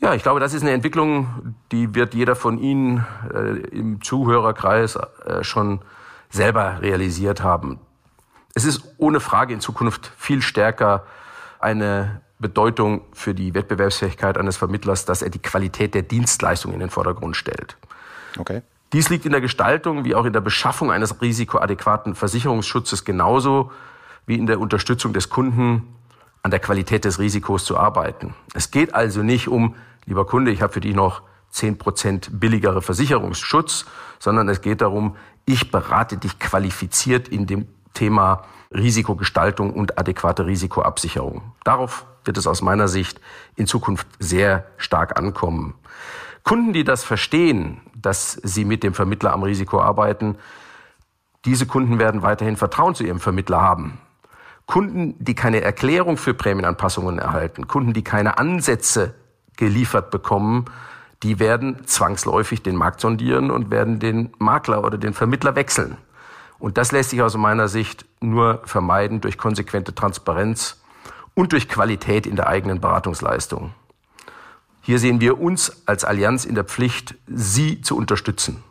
Ja, 0.00 0.12
ich 0.14 0.22
glaube, 0.22 0.40
das 0.40 0.52
ist 0.52 0.62
eine 0.62 0.72
Entwicklung, 0.72 1.54
die 1.72 1.94
wird 1.94 2.14
jeder 2.14 2.36
von 2.36 2.58
Ihnen 2.58 3.06
äh, 3.32 3.56
im 3.74 4.02
Zuhörerkreis 4.02 4.96
äh, 4.96 5.42
schon 5.42 5.80
selber 6.28 6.82
realisiert 6.82 7.42
haben. 7.42 7.78
Es 8.54 8.64
ist 8.64 8.82
ohne 8.98 9.20
Frage 9.20 9.54
in 9.54 9.60
Zukunft 9.60 10.12
viel 10.16 10.42
stärker 10.42 11.06
eine 11.58 12.20
Bedeutung 12.38 13.02
für 13.14 13.34
die 13.34 13.54
Wettbewerbsfähigkeit 13.54 14.36
eines 14.36 14.56
Vermittlers, 14.56 15.06
dass 15.06 15.22
er 15.22 15.30
die 15.30 15.38
Qualität 15.38 15.94
der 15.94 16.02
Dienstleistung 16.02 16.74
in 16.74 16.80
den 16.80 16.90
Vordergrund 16.90 17.36
stellt. 17.36 17.76
Okay. 18.36 18.62
Dies 18.92 19.08
liegt 19.08 19.26
in 19.26 19.32
der 19.32 19.40
Gestaltung 19.40 20.04
wie 20.04 20.14
auch 20.14 20.24
in 20.24 20.32
der 20.32 20.40
Beschaffung 20.40 20.92
eines 20.92 21.20
risikoadäquaten 21.20 22.14
Versicherungsschutzes 22.14 23.04
genauso 23.04 23.72
wie 24.26 24.36
in 24.36 24.46
der 24.46 24.60
Unterstützung 24.60 25.12
des 25.12 25.28
Kunden 25.28 25.94
an 26.42 26.50
der 26.50 26.60
Qualität 26.60 27.04
des 27.04 27.18
Risikos 27.18 27.64
zu 27.64 27.78
arbeiten. 27.78 28.34
Es 28.54 28.70
geht 28.70 28.94
also 28.94 29.22
nicht 29.22 29.48
um, 29.48 29.74
lieber 30.04 30.26
Kunde, 30.26 30.50
ich 30.50 30.62
habe 30.62 30.72
für 30.72 30.80
dich 30.80 30.94
noch 30.94 31.22
zehn 31.50 31.78
Prozent 31.78 32.28
billigere 32.32 32.82
Versicherungsschutz, 32.82 33.86
sondern 34.18 34.48
es 34.48 34.60
geht 34.60 34.80
darum, 34.80 35.16
ich 35.46 35.70
berate 35.70 36.16
dich 36.16 36.38
qualifiziert 36.38 37.28
in 37.28 37.46
dem 37.46 37.66
Thema 37.94 38.42
Risikogestaltung 38.72 39.72
und 39.72 39.98
adäquate 39.98 40.46
Risikoabsicherung. 40.46 41.52
Darauf 41.62 42.06
wird 42.24 42.36
es 42.36 42.46
aus 42.46 42.60
meiner 42.60 42.88
Sicht 42.88 43.20
in 43.56 43.66
Zukunft 43.66 44.06
sehr 44.18 44.66
stark 44.76 45.18
ankommen. 45.18 45.74
Kunden, 46.42 46.72
die 46.72 46.84
das 46.84 47.04
verstehen, 47.04 47.80
dass 48.04 48.32
sie 48.42 48.64
mit 48.64 48.82
dem 48.82 48.94
Vermittler 48.94 49.32
am 49.32 49.42
Risiko 49.42 49.80
arbeiten, 49.80 50.36
diese 51.44 51.66
Kunden 51.66 51.98
werden 51.98 52.22
weiterhin 52.22 52.56
Vertrauen 52.56 52.94
zu 52.94 53.04
ihrem 53.04 53.20
Vermittler 53.20 53.60
haben. 53.60 53.98
Kunden, 54.66 55.14
die 55.18 55.34
keine 55.34 55.60
Erklärung 55.60 56.16
für 56.16 56.32
Prämienanpassungen 56.32 57.18
erhalten, 57.18 57.68
Kunden, 57.68 57.92
die 57.92 58.02
keine 58.02 58.38
Ansätze 58.38 59.14
geliefert 59.56 60.10
bekommen, 60.10 60.64
die 61.22 61.38
werden 61.38 61.86
zwangsläufig 61.86 62.62
den 62.62 62.76
Markt 62.76 63.00
sondieren 63.00 63.50
und 63.50 63.70
werden 63.70 63.98
den 63.98 64.32
Makler 64.38 64.84
oder 64.84 64.98
den 64.98 65.12
Vermittler 65.12 65.54
wechseln. 65.54 65.96
Und 66.58 66.78
das 66.78 66.92
lässt 66.92 67.10
sich 67.10 67.22
aus 67.22 67.36
meiner 67.36 67.68
Sicht 67.68 68.06
nur 68.20 68.62
vermeiden 68.64 69.20
durch 69.20 69.36
konsequente 69.36 69.94
Transparenz 69.94 70.82
und 71.34 71.52
durch 71.52 71.68
Qualität 71.68 72.26
in 72.26 72.36
der 72.36 72.46
eigenen 72.48 72.80
Beratungsleistung. 72.80 73.74
Hier 74.86 74.98
sehen 74.98 75.18
wir 75.22 75.40
uns 75.40 75.82
als 75.86 76.04
Allianz 76.04 76.44
in 76.44 76.54
der 76.54 76.64
Pflicht, 76.64 77.14
Sie 77.26 77.80
zu 77.80 77.96
unterstützen. 77.96 78.62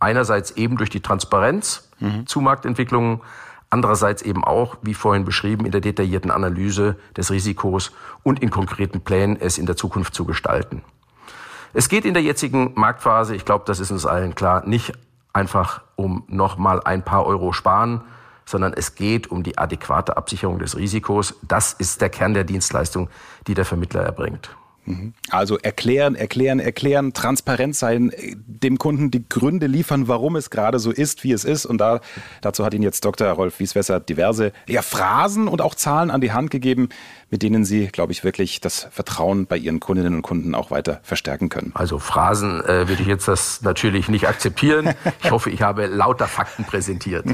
Einerseits 0.00 0.50
eben 0.50 0.76
durch 0.76 0.90
die 0.90 1.00
Transparenz 1.00 1.88
mhm. 1.98 2.26
zu 2.26 2.42
Marktentwicklungen, 2.42 3.22
andererseits 3.70 4.20
eben 4.20 4.44
auch, 4.44 4.76
wie 4.82 4.92
vorhin 4.92 5.24
beschrieben, 5.24 5.64
in 5.64 5.72
der 5.72 5.80
detaillierten 5.80 6.30
Analyse 6.30 6.96
des 7.16 7.30
Risikos 7.30 7.90
und 8.22 8.42
in 8.42 8.50
konkreten 8.50 9.00
Plänen, 9.00 9.40
es 9.40 9.56
in 9.56 9.64
der 9.64 9.74
Zukunft 9.74 10.14
zu 10.14 10.26
gestalten. 10.26 10.82
Es 11.72 11.88
geht 11.88 12.04
in 12.04 12.12
der 12.12 12.22
jetzigen 12.22 12.72
Marktphase, 12.74 13.34
ich 13.34 13.46
glaube, 13.46 13.64
das 13.66 13.80
ist 13.80 13.90
uns 13.90 14.04
allen 14.04 14.34
klar, 14.34 14.66
nicht 14.66 14.92
einfach 15.32 15.80
um 15.96 16.24
nochmal 16.26 16.82
ein 16.82 17.02
paar 17.02 17.24
Euro 17.24 17.54
sparen, 17.54 18.02
sondern 18.44 18.74
es 18.74 18.94
geht 18.94 19.30
um 19.30 19.42
die 19.42 19.56
adäquate 19.56 20.18
Absicherung 20.18 20.58
des 20.58 20.76
Risikos. 20.76 21.34
Das 21.40 21.72
ist 21.72 22.02
der 22.02 22.10
Kern 22.10 22.34
der 22.34 22.44
Dienstleistung, 22.44 23.08
die 23.46 23.54
der 23.54 23.64
Vermittler 23.64 24.02
erbringt. 24.02 24.54
Also 25.30 25.58
erklären, 25.58 26.16
erklären, 26.16 26.58
erklären, 26.58 27.12
transparent 27.12 27.76
sein, 27.76 28.12
dem 28.46 28.78
Kunden 28.78 29.12
die 29.12 29.28
Gründe 29.28 29.66
liefern, 29.66 30.08
warum 30.08 30.34
es 30.34 30.50
gerade 30.50 30.80
so 30.80 30.90
ist, 30.90 31.22
wie 31.22 31.30
es 31.30 31.44
ist. 31.44 31.66
Und 31.66 31.78
da, 31.78 32.00
dazu 32.40 32.64
hat 32.64 32.74
Ihnen 32.74 32.82
jetzt 32.82 33.04
Dr. 33.04 33.28
Rolf 33.28 33.60
Wieswesser 33.60 34.00
diverse 34.00 34.52
ja, 34.66 34.82
Phrasen 34.82 35.46
und 35.46 35.60
auch 35.60 35.76
Zahlen 35.76 36.10
an 36.10 36.20
die 36.20 36.32
Hand 36.32 36.50
gegeben, 36.50 36.88
mit 37.30 37.44
denen 37.44 37.64
Sie, 37.64 37.86
glaube 37.86 38.12
ich, 38.12 38.24
wirklich 38.24 38.60
das 38.60 38.88
Vertrauen 38.90 39.46
bei 39.46 39.56
Ihren 39.56 39.78
Kundinnen 39.78 40.16
und 40.16 40.22
Kunden 40.22 40.54
auch 40.54 40.72
weiter 40.72 41.00
verstärken 41.04 41.48
können. 41.48 41.70
Also 41.74 42.00
Phrasen 42.00 42.60
äh, 42.62 42.88
würde 42.88 43.02
ich 43.02 43.06
jetzt 43.06 43.28
das 43.28 43.62
natürlich 43.62 44.08
nicht 44.08 44.26
akzeptieren. 44.26 44.94
Ich 45.22 45.30
hoffe, 45.30 45.50
ich 45.50 45.62
habe 45.62 45.86
lauter 45.86 46.26
Fakten 46.26 46.64
präsentiert. 46.64 47.24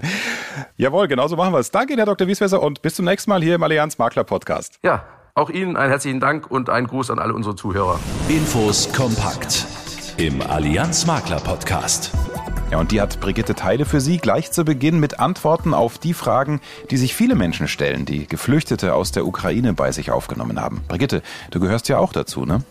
Jawohl, 0.76 1.06
genau 1.06 1.28
so 1.28 1.36
machen 1.36 1.54
wir 1.54 1.60
es. 1.60 1.70
Danke, 1.70 1.94
Herr 1.96 2.06
Dr. 2.06 2.26
Wieswesser, 2.26 2.60
und 2.60 2.82
bis 2.82 2.96
zum 2.96 3.04
nächsten 3.04 3.30
Mal 3.30 3.40
hier 3.40 3.54
im 3.54 3.62
Allianz 3.62 3.98
Makler 3.98 4.24
Podcast. 4.24 4.80
Ja, 4.82 5.04
auch 5.34 5.48
Ihnen 5.48 5.76
einen 5.76 5.88
herzlichen 5.88 6.20
Dank 6.20 6.50
und 6.50 6.68
einen 6.68 6.86
Gruß 6.86 7.10
an 7.10 7.18
alle 7.18 7.32
unsere 7.32 7.56
Zuhörer. 7.56 7.98
Infos 8.28 8.92
kompakt 8.92 9.66
im 10.18 10.42
Allianz 10.42 11.06
Makler 11.06 11.40
Podcast. 11.40 12.12
Ja, 12.70 12.78
und 12.78 12.92
die 12.92 13.00
hat 13.00 13.18
Brigitte 13.20 13.54
Teile 13.54 13.86
für 13.86 14.00
Sie 14.00 14.18
gleich 14.18 14.52
zu 14.52 14.64
Beginn 14.64 15.00
mit 15.00 15.20
Antworten 15.20 15.72
auf 15.72 15.96
die 15.98 16.12
Fragen, 16.12 16.60
die 16.90 16.98
sich 16.98 17.14
viele 17.14 17.34
Menschen 17.34 17.66
stellen, 17.66 18.04
die 18.04 18.26
Geflüchtete 18.26 18.94
aus 18.94 19.12
der 19.12 19.26
Ukraine 19.26 19.72
bei 19.72 19.90
sich 19.90 20.10
aufgenommen 20.10 20.60
haben. 20.60 20.82
Brigitte, 20.88 21.22
du 21.50 21.60
gehörst 21.60 21.88
ja 21.88 21.96
auch 21.96 22.12
dazu, 22.12 22.44
ne? 22.44 22.62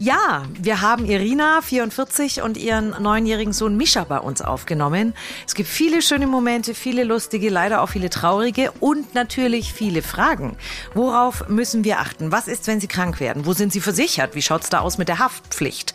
Ja, 0.00 0.44
wir 0.56 0.80
haben 0.80 1.06
Irina, 1.06 1.60
44, 1.60 2.42
und 2.42 2.56
ihren 2.56 2.90
neunjährigen 3.02 3.52
Sohn 3.52 3.76
Mischa 3.76 4.04
bei 4.04 4.20
uns 4.20 4.40
aufgenommen. 4.40 5.12
Es 5.44 5.56
gibt 5.56 5.68
viele 5.68 6.02
schöne 6.02 6.28
Momente, 6.28 6.74
viele 6.74 7.02
lustige, 7.02 7.48
leider 7.48 7.82
auch 7.82 7.88
viele 7.88 8.08
traurige 8.08 8.70
und 8.78 9.16
natürlich 9.16 9.72
viele 9.72 10.02
Fragen. 10.02 10.56
Worauf 10.94 11.48
müssen 11.48 11.82
wir 11.82 11.98
achten? 11.98 12.30
Was 12.30 12.46
ist, 12.46 12.68
wenn 12.68 12.78
Sie 12.78 12.86
krank 12.86 13.18
werden? 13.18 13.44
Wo 13.44 13.54
sind 13.54 13.72
Sie 13.72 13.80
versichert? 13.80 14.36
Wie 14.36 14.42
schaut's 14.42 14.70
da 14.70 14.78
aus 14.78 14.98
mit 14.98 15.08
der 15.08 15.18
Haftpflicht? 15.18 15.94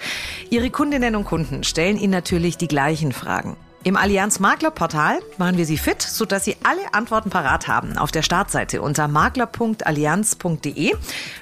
Ihre 0.50 0.70
Kundinnen 0.70 1.16
und 1.16 1.24
Kunden 1.24 1.64
stellen 1.64 1.98
Ihnen 1.98 2.12
natürlich 2.12 2.58
die 2.58 2.68
gleichen 2.68 3.14
Fragen. 3.14 3.56
Im 3.86 3.98
Allianz 3.98 4.40
Makler 4.40 4.72
Portal 4.72 5.20
machen 5.38 5.58
wir 5.58 5.66
Sie 5.66 5.78
fit, 5.78 6.02
sodass 6.02 6.46
Sie 6.46 6.56
alle 6.64 6.94
Antworten 6.94 7.30
parat 7.30 7.68
haben. 7.68 7.98
Auf 7.98 8.12
der 8.12 8.22
Startseite 8.22 8.82
unter 8.82 9.10
makler.allianz.de 9.10 10.94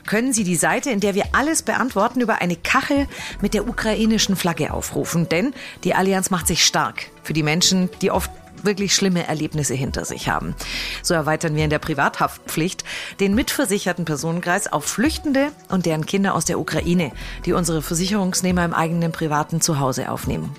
können 0.08 0.34
Sie 0.34 0.44
die 0.44 0.56
Seite, 0.56 0.90
in 0.90 1.00
der 1.00 1.14
wir 1.14 1.26
alles 1.34 1.62
beantworten, 1.62 2.20
über 2.20 2.42
eine 2.42 2.56
Kachel 2.56 3.08
mit 3.42 3.54
der 3.54 3.70
ukrainischen 3.70 4.36
Flagge 4.36 4.74
aufrufen. 4.74 5.30
Denn 5.30 5.54
die 5.84 5.94
Allianz 5.94 6.32
macht 6.32 6.48
sich 6.48 6.66
stark 6.66 7.12
für 7.22 7.34
die 7.34 7.44
Menschen, 7.44 7.92
die 8.02 8.10
oft 8.10 8.32
wirklich 8.66 8.96
schlimme 8.96 9.28
Erlebnisse 9.28 9.74
hinter 9.74 10.06
sich 10.06 10.30
haben. 10.30 10.56
So 11.04 11.14
erweitern 11.14 11.56
wir 11.56 11.64
in 11.64 11.70
der 11.70 11.80
Privathaftpflicht 11.80 12.84
den 13.20 13.36
mitversicherten 13.36 14.06
Personenkreis 14.06 14.72
auf 14.72 14.86
Flüchtende 14.86 15.52
und 15.70 15.86
deren 15.86 16.06
Kinder 16.06 16.36
aus 16.36 16.46
der 16.46 16.60
Ukraine, 16.60 17.12
die 17.46 17.54
unsere 17.54 17.82
Versicherungsnehmer 17.82 18.66
im 18.66 18.74
eigenen 18.74 19.12
privaten 19.12 19.62
Zuhause 19.62 20.10
aufnehmen. 20.10 20.56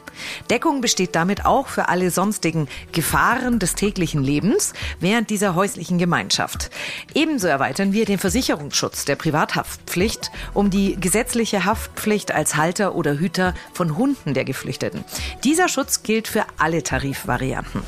Deckung 0.50 0.80
besteht 0.80 1.14
damit 1.14 1.44
auch 1.44 1.68
für 1.68 1.88
alle 1.88 2.10
sonstigen 2.10 2.68
Gefahren 2.92 3.58
des 3.58 3.74
täglichen 3.74 4.22
Lebens 4.22 4.72
während 5.00 5.30
dieser 5.30 5.54
häuslichen 5.54 5.98
Gemeinschaft. 5.98 6.70
Ebenso 7.14 7.46
erweitern 7.46 7.92
wir 7.92 8.04
den 8.04 8.18
Versicherungsschutz 8.18 9.04
der 9.04 9.16
Privathaftpflicht 9.16 10.30
um 10.54 10.70
die 10.70 10.96
gesetzliche 11.00 11.64
Haftpflicht 11.64 12.32
als 12.32 12.56
Halter 12.56 12.94
oder 12.94 13.18
Hüter 13.18 13.54
von 13.72 13.96
Hunden 13.96 14.34
der 14.34 14.44
Geflüchteten. 14.44 15.04
Dieser 15.44 15.68
Schutz 15.68 16.02
gilt 16.02 16.28
für 16.28 16.44
alle 16.58 16.82
Tarifvarianten. 16.82 17.82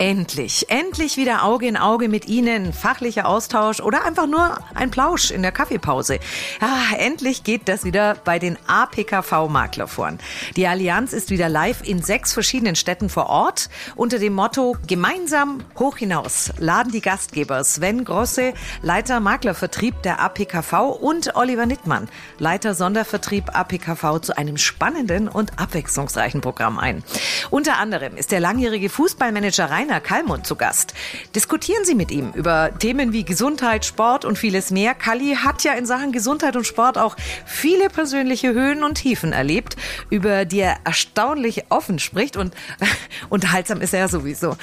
Endlich, 0.00 0.70
endlich 0.70 1.16
wieder 1.16 1.42
Auge 1.42 1.66
in 1.66 1.76
Auge 1.76 2.08
mit 2.08 2.28
Ihnen, 2.28 2.72
fachlicher 2.72 3.26
Austausch 3.26 3.80
oder 3.80 4.04
einfach 4.04 4.28
nur 4.28 4.56
ein 4.76 4.92
Plausch 4.92 5.32
in 5.32 5.42
der 5.42 5.50
Kaffeepause. 5.50 6.20
Ja, 6.60 6.96
endlich 6.96 7.42
geht 7.42 7.68
das 7.68 7.82
wieder 7.82 8.14
bei 8.14 8.38
den 8.38 8.56
APKV-Maklerforen. 8.68 10.20
Die 10.54 10.68
Allianz 10.68 11.12
ist 11.12 11.30
wieder 11.30 11.48
live 11.48 11.82
in 11.82 12.00
sechs 12.00 12.32
verschiedenen 12.32 12.76
Städten 12.76 13.08
vor 13.08 13.26
Ort. 13.26 13.70
Unter 13.96 14.20
dem 14.20 14.34
Motto 14.34 14.76
Gemeinsam 14.86 15.64
hoch 15.76 15.96
hinaus 15.96 16.52
laden 16.58 16.92
die 16.92 17.00
Gastgeber 17.00 17.64
Sven 17.64 18.04
Grosse, 18.04 18.54
Leiter 18.82 19.18
Maklervertrieb 19.18 20.00
der 20.02 20.20
APKV 20.20 20.96
und 21.00 21.34
Oliver 21.34 21.66
Nittmann, 21.66 22.08
Leiter 22.38 22.74
Sondervertrieb 22.74 23.50
APKV 23.52 24.20
zu 24.20 24.38
einem 24.38 24.58
spannenden 24.58 25.26
und 25.26 25.58
abwechslungsreichen 25.58 26.40
Programm 26.40 26.78
ein. 26.78 27.02
Unter 27.50 27.78
anderem 27.78 28.16
ist 28.16 28.30
der 28.30 28.38
langjährige 28.38 28.90
Fußballmanager 28.90 29.68
Rainer 29.68 29.87
Rainer 29.88 30.00
Kallmund 30.00 30.46
zu 30.46 30.54
Gast. 30.54 30.92
Diskutieren 31.34 31.84
Sie 31.86 31.94
mit 31.94 32.10
ihm 32.10 32.32
über 32.34 32.70
Themen 32.78 33.14
wie 33.14 33.24
Gesundheit, 33.24 33.86
Sport 33.86 34.26
und 34.26 34.36
vieles 34.36 34.70
mehr. 34.70 34.94
Kalli 34.94 35.36
hat 35.36 35.64
ja 35.64 35.72
in 35.72 35.86
Sachen 35.86 36.12
Gesundheit 36.12 36.56
und 36.56 36.66
Sport 36.66 36.98
auch 36.98 37.16
viele 37.46 37.88
persönliche 37.88 38.52
Höhen 38.52 38.84
und 38.84 38.96
Tiefen 38.96 39.32
erlebt, 39.32 39.76
über 40.10 40.44
die 40.44 40.60
er 40.60 40.76
erstaunlich 40.84 41.64
offen 41.70 41.98
spricht 41.98 42.36
und 42.36 42.54
unterhaltsam 43.30 43.80
ist 43.80 43.94
er 43.94 44.08
sowieso. 44.08 44.56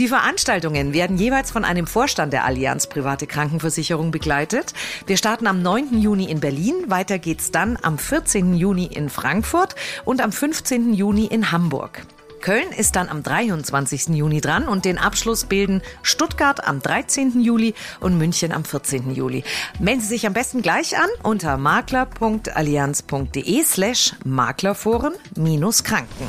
Die 0.00 0.08
Veranstaltungen 0.08 0.92
werden 0.92 1.16
jeweils 1.16 1.52
von 1.52 1.64
einem 1.64 1.86
Vorstand 1.86 2.32
der 2.32 2.44
Allianz 2.44 2.88
Private 2.88 3.28
Krankenversicherung 3.28 4.10
begleitet. 4.10 4.74
Wir 5.06 5.16
starten 5.16 5.46
am 5.46 5.62
9. 5.62 6.00
Juni 6.00 6.24
in 6.24 6.40
Berlin, 6.40 6.74
weiter 6.88 7.20
geht's 7.20 7.52
dann 7.52 7.78
am 7.82 7.98
14. 7.98 8.54
Juni 8.54 8.86
in 8.86 9.10
Frankfurt 9.10 9.76
und 10.04 10.20
am 10.20 10.32
15. 10.32 10.92
Juni 10.92 11.26
in 11.26 11.52
Hamburg. 11.52 12.02
Köln 12.42 12.72
ist 12.72 12.96
dann 12.96 13.08
am 13.08 13.22
23. 13.22 14.08
Juni 14.08 14.42
dran 14.42 14.68
und 14.68 14.84
den 14.84 14.98
Abschluss 14.98 15.44
bilden 15.44 15.80
Stuttgart 16.02 16.66
am 16.66 16.82
13. 16.82 17.40
Juli 17.40 17.72
und 18.00 18.18
München 18.18 18.52
am 18.52 18.64
14. 18.64 19.14
Juli. 19.14 19.44
Melden 19.78 20.00
Sie 20.00 20.08
sich 20.08 20.26
am 20.26 20.32
besten 20.34 20.60
gleich 20.60 20.98
an 20.98 21.08
unter 21.22 21.56
makler.allianz.de 21.56 23.64
slash 23.64 24.14
maklerforen 24.24 25.14
minus 25.36 25.84
Kranken. 25.84 26.26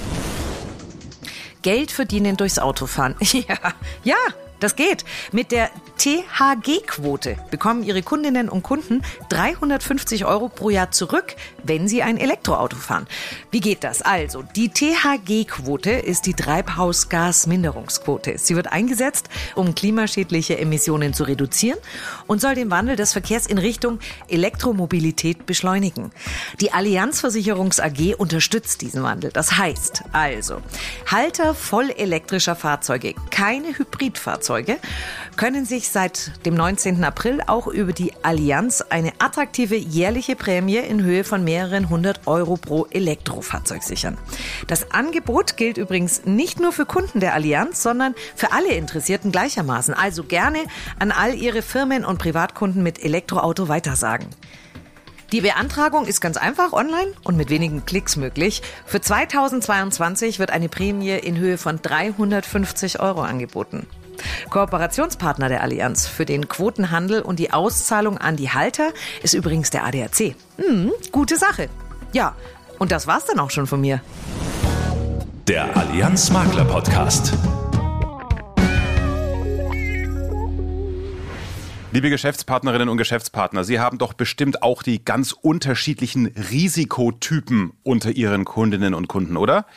Geld 1.63 1.91
verdienen 1.91 2.37
durchs 2.37 2.59
Autofahren. 2.59 3.15
Ja, 3.33 3.57
ja, 4.03 4.15
das 4.59 4.75
geht. 4.77 5.03
Mit 5.31 5.51
der 5.51 5.69
THG-Quote 5.97 7.35
bekommen 7.51 7.83
Ihre 7.83 8.01
Kundinnen 8.01 8.47
und 8.47 8.63
Kunden 8.63 9.01
350 9.29 10.23
Euro 10.25 10.47
pro 10.47 10.69
Jahr 10.69 10.91
zurück, 10.91 11.35
wenn 11.63 11.87
Sie 11.87 12.03
ein 12.03 12.17
Elektroauto 12.17 12.75
fahren. 12.75 13.07
Wie 13.51 13.59
geht 13.59 13.83
das? 13.83 14.01
Also, 14.01 14.43
die 14.55 14.69
THG-Quote 14.69 15.91
ist 15.91 16.25
die 16.25 16.33
Treibhausgasminderungsquote. 16.33 18.37
Sie 18.37 18.55
wird 18.55 18.71
eingesetzt, 18.71 19.29
um 19.55 19.75
klimaschädliche 19.75 20.57
Emissionen 20.57 21.13
zu 21.13 21.23
reduzieren 21.23 21.79
und 22.27 22.41
soll 22.41 22.55
den 22.55 22.71
Wandel 22.71 22.95
des 22.95 23.13
Verkehrs 23.13 23.47
in 23.47 23.57
Richtung 23.57 23.99
Elektromobilität 24.27 25.45
beschleunigen. 25.45 26.11
Die 26.59 26.71
Allianzversicherungs 26.71 27.79
AG 27.79 28.15
unterstützt 28.17 28.81
diesen 28.81 29.03
Wandel. 29.03 29.31
Das 29.31 29.57
heißt 29.57 30.03
also, 30.11 30.61
Halter 31.09 31.55
voll 31.55 31.89
elektrischer 31.89 32.55
Fahrzeuge, 32.55 33.13
keine 33.31 33.77
Hybridfahrzeuge, 33.77 34.77
können 35.35 35.65
sich 35.65 35.89
seit 35.89 36.45
dem 36.45 36.55
19. 36.55 37.03
April 37.03 37.41
auch 37.47 37.67
über 37.67 37.93
die 37.93 38.13
Allianz 38.23 38.81
eine 38.81 39.13
attraktive 39.19 39.75
jährliche 39.75 40.35
Prämie 40.35 40.77
in 40.77 41.03
Höhe 41.03 41.23
von 41.23 41.43
mehreren 41.53 41.89
hundert 41.89 42.25
Euro 42.25 42.57
pro 42.57 42.87
Elektrofahrzeug 42.89 43.83
sichern. 43.83 44.17
Das 44.65 44.91
Angebot 44.91 45.55
gilt 45.55 45.77
übrigens 45.77 46.25
nicht 46.25 46.59
nur 46.59 46.71
für 46.71 46.87
Kunden 46.87 47.19
der 47.19 47.35
Allianz, 47.35 47.83
sondern 47.83 48.15
für 48.35 48.51
alle 48.53 48.73
Interessierten 48.73 49.31
gleichermaßen. 49.31 49.93
Also 49.93 50.23
gerne 50.23 50.57
an 50.97 51.11
all 51.11 51.35
Ihre 51.35 51.61
Firmen 51.61 52.05
und 52.05 52.17
Privatkunden 52.17 52.81
mit 52.81 53.03
Elektroauto 53.03 53.67
weitersagen. 53.67 54.27
Die 55.31 55.41
Beantragung 55.41 56.07
ist 56.07 56.21
ganz 56.21 56.37
einfach 56.37 56.73
online 56.73 57.13
und 57.23 57.37
mit 57.37 57.51
wenigen 57.51 57.85
Klicks 57.85 58.15
möglich. 58.15 58.63
Für 58.87 59.01
2022 59.01 60.39
wird 60.39 60.49
eine 60.49 60.69
Prämie 60.69 61.11
in 61.11 61.37
Höhe 61.37 61.59
von 61.59 61.79
350 61.79 62.99
Euro 62.99 63.21
angeboten. 63.21 63.85
Kooperationspartner 64.49 65.49
der 65.49 65.61
Allianz 65.61 66.07
für 66.07 66.25
den 66.25 66.47
Quotenhandel 66.47 67.21
und 67.21 67.39
die 67.39 67.51
Auszahlung 67.51 68.17
an 68.17 68.35
die 68.35 68.49
Halter 68.49 68.91
ist 69.21 69.33
übrigens 69.33 69.69
der 69.69 69.85
ADAC. 69.85 70.35
Hm, 70.57 70.91
gute 71.11 71.37
Sache. 71.37 71.69
Ja, 72.11 72.35
und 72.79 72.91
das 72.91 73.07
war's 73.07 73.25
dann 73.25 73.39
auch 73.39 73.51
schon 73.51 73.67
von 73.67 73.81
mir. 73.81 74.01
Der 75.47 75.75
Allianz 75.75 76.29
Makler 76.29 76.65
Podcast. 76.65 77.33
Liebe 81.93 82.09
Geschäftspartnerinnen 82.09 82.89
und 82.89 82.97
Geschäftspartner, 82.97 83.63
Sie 83.63 83.79
haben 83.79 83.99
doch 83.99 84.13
bestimmt 84.13 84.63
auch 84.63 84.81
die 84.81 85.05
ganz 85.05 85.31
unterschiedlichen 85.31 86.25
Risikotypen 86.25 87.73
unter 87.83 88.09
Ihren 88.09 88.45
Kundinnen 88.45 88.95
und 88.95 89.07
Kunden, 89.07 89.37
oder? 89.37 89.67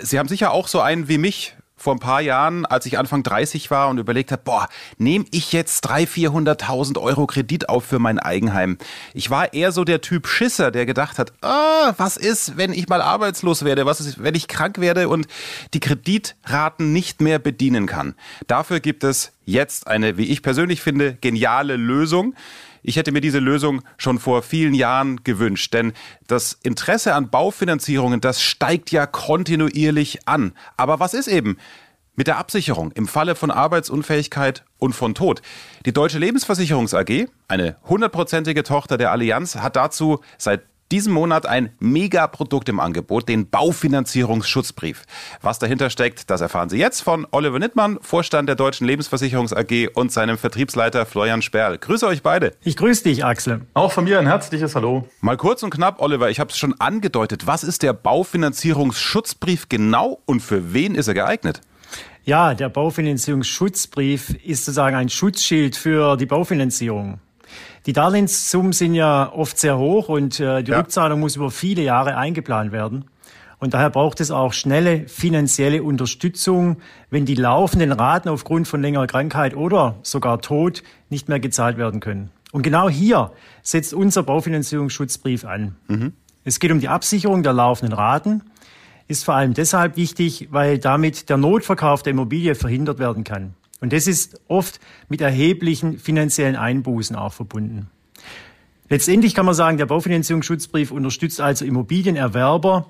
Sie 0.00 0.18
haben 0.18 0.28
sicher 0.28 0.50
auch 0.50 0.66
so 0.66 0.80
einen 0.80 1.06
wie 1.06 1.18
mich, 1.18 1.54
vor 1.82 1.96
ein 1.96 1.98
paar 1.98 2.20
Jahren, 2.20 2.64
als 2.64 2.86
ich 2.86 2.96
Anfang 2.96 3.24
30 3.24 3.70
war 3.72 3.88
und 3.88 3.98
überlegt 3.98 4.30
habe, 4.30 4.42
boah, 4.44 4.68
nehme 4.98 5.24
ich 5.32 5.52
jetzt 5.52 5.84
300.000, 5.90 6.62
400.000 6.62 6.98
Euro 7.00 7.26
Kredit 7.26 7.68
auf 7.68 7.84
für 7.84 7.98
mein 7.98 8.20
Eigenheim? 8.20 8.78
Ich 9.14 9.30
war 9.30 9.52
eher 9.52 9.72
so 9.72 9.82
der 9.82 10.00
Typ 10.00 10.28
Schisser, 10.28 10.70
der 10.70 10.86
gedacht 10.86 11.18
hat, 11.18 11.32
ah, 11.42 11.92
was 11.96 12.16
ist, 12.16 12.56
wenn 12.56 12.72
ich 12.72 12.88
mal 12.88 13.02
arbeitslos 13.02 13.64
werde? 13.64 13.84
Was 13.84 14.00
ist, 14.00 14.22
wenn 14.22 14.36
ich 14.36 14.46
krank 14.46 14.78
werde 14.78 15.08
und 15.08 15.26
die 15.74 15.80
Kreditraten 15.80 16.92
nicht 16.92 17.20
mehr 17.20 17.40
bedienen 17.40 17.86
kann? 17.86 18.14
Dafür 18.46 18.78
gibt 18.78 19.02
es 19.02 19.32
jetzt 19.44 19.88
eine, 19.88 20.16
wie 20.16 20.30
ich 20.30 20.42
persönlich 20.42 20.82
finde, 20.82 21.14
geniale 21.20 21.74
Lösung. 21.74 22.34
Ich 22.82 22.96
hätte 22.96 23.12
mir 23.12 23.20
diese 23.20 23.38
Lösung 23.38 23.82
schon 23.96 24.18
vor 24.18 24.42
vielen 24.42 24.74
Jahren 24.74 25.22
gewünscht, 25.22 25.72
denn 25.72 25.92
das 26.26 26.58
Interesse 26.62 27.14
an 27.14 27.30
Baufinanzierungen, 27.30 28.20
das 28.20 28.42
steigt 28.42 28.90
ja 28.90 29.06
kontinuierlich 29.06 30.26
an. 30.26 30.52
Aber 30.76 30.98
was 30.98 31.14
ist 31.14 31.28
eben 31.28 31.58
mit 32.16 32.26
der 32.26 32.38
Absicherung 32.38 32.90
im 32.92 33.06
Falle 33.06 33.36
von 33.36 33.52
Arbeitsunfähigkeit 33.52 34.64
und 34.78 34.94
von 34.94 35.14
Tod? 35.14 35.42
Die 35.86 35.92
Deutsche 35.92 36.18
Lebensversicherungs 36.18 36.92
AG, 36.92 37.26
eine 37.46 37.76
hundertprozentige 37.84 38.64
Tochter 38.64 38.98
der 38.98 39.12
Allianz, 39.12 39.56
hat 39.56 39.76
dazu 39.76 40.20
seit 40.36 40.62
Diesen 40.92 41.14
Monat 41.14 41.46
ein 41.46 41.70
Megaprodukt 41.80 42.68
im 42.68 42.78
Angebot, 42.78 43.26
den 43.26 43.48
Baufinanzierungsschutzbrief. 43.48 45.04
Was 45.40 45.58
dahinter 45.58 45.88
steckt, 45.88 46.28
das 46.28 46.42
erfahren 46.42 46.68
Sie 46.68 46.76
jetzt 46.76 47.00
von 47.00 47.26
Oliver 47.30 47.58
Nittmann, 47.58 47.98
Vorstand 48.02 48.46
der 48.46 48.56
Deutschen 48.56 48.86
Lebensversicherungs 48.86 49.54
AG 49.54 49.88
und 49.94 50.12
seinem 50.12 50.36
Vertriebsleiter 50.36 51.06
Florian 51.06 51.40
Sperl. 51.40 51.78
Grüße 51.78 52.06
euch 52.06 52.22
beide. 52.22 52.52
Ich 52.62 52.76
grüße 52.76 53.04
dich, 53.04 53.24
Axel. 53.24 53.62
Auch 53.72 53.90
von 53.90 54.04
mir 54.04 54.18
ein 54.18 54.26
herzliches 54.26 54.76
Hallo. 54.76 55.08
Mal 55.22 55.38
kurz 55.38 55.62
und 55.62 55.70
knapp, 55.70 55.98
Oliver, 56.02 56.28
ich 56.28 56.38
habe 56.38 56.50
es 56.50 56.58
schon 56.58 56.78
angedeutet. 56.78 57.46
Was 57.46 57.64
ist 57.64 57.82
der 57.82 57.94
Baufinanzierungsschutzbrief 57.94 59.70
genau 59.70 60.20
und 60.26 60.40
für 60.40 60.74
wen 60.74 60.94
ist 60.94 61.08
er 61.08 61.14
geeignet? 61.14 61.62
Ja, 62.24 62.52
der 62.52 62.68
Baufinanzierungsschutzbrief 62.68 64.36
ist 64.44 64.66
sozusagen 64.66 64.96
ein 64.96 65.08
Schutzschild 65.08 65.74
für 65.74 66.18
die 66.18 66.26
Baufinanzierung. 66.26 67.18
Die 67.86 67.92
Darlehenssummen 67.92 68.72
sind 68.72 68.94
ja 68.94 69.32
oft 69.32 69.58
sehr 69.58 69.78
hoch 69.78 70.08
und 70.08 70.40
äh, 70.40 70.62
die 70.62 70.70
ja. 70.70 70.78
Rückzahlung 70.78 71.20
muss 71.20 71.36
über 71.36 71.50
viele 71.50 71.82
Jahre 71.82 72.16
eingeplant 72.16 72.72
werden. 72.72 73.04
Und 73.58 73.74
daher 73.74 73.90
braucht 73.90 74.20
es 74.20 74.30
auch 74.30 74.52
schnelle 74.52 75.06
finanzielle 75.06 75.82
Unterstützung, 75.84 76.78
wenn 77.10 77.26
die 77.26 77.36
laufenden 77.36 77.92
Raten 77.92 78.28
aufgrund 78.28 78.66
von 78.66 78.82
längerer 78.82 79.06
Krankheit 79.06 79.54
oder 79.54 79.96
sogar 80.02 80.40
Tod 80.40 80.82
nicht 81.10 81.28
mehr 81.28 81.38
gezahlt 81.38 81.76
werden 81.76 82.00
können. 82.00 82.30
Und 82.50 82.62
genau 82.62 82.88
hier 82.88 83.32
setzt 83.62 83.94
unser 83.94 84.24
Baufinanzierungsschutzbrief 84.24 85.44
an. 85.44 85.76
Mhm. 85.86 86.12
Es 86.44 86.58
geht 86.58 86.72
um 86.72 86.80
die 86.80 86.88
Absicherung 86.88 87.44
der 87.44 87.52
laufenden 87.52 87.96
Raten 87.96 88.42
ist 89.12 89.24
vor 89.24 89.34
allem 89.34 89.54
deshalb 89.54 89.96
wichtig, 89.96 90.48
weil 90.50 90.78
damit 90.78 91.28
der 91.28 91.36
Notverkauf 91.36 92.02
der 92.02 92.12
Immobilie 92.12 92.54
verhindert 92.54 92.98
werden 92.98 93.24
kann. 93.24 93.54
Und 93.82 93.92
das 93.92 94.06
ist 94.06 94.40
oft 94.46 94.78
mit 95.08 95.20
erheblichen 95.20 95.98
finanziellen 95.98 96.54
Einbußen 96.54 97.16
auch 97.16 97.32
verbunden. 97.32 97.88
Letztendlich 98.88 99.34
kann 99.34 99.44
man 99.44 99.56
sagen, 99.56 99.76
der 99.76 99.86
Baufinanzierungsschutzbrief 99.86 100.92
unterstützt 100.92 101.40
also 101.40 101.64
Immobilienerwerber, 101.64 102.86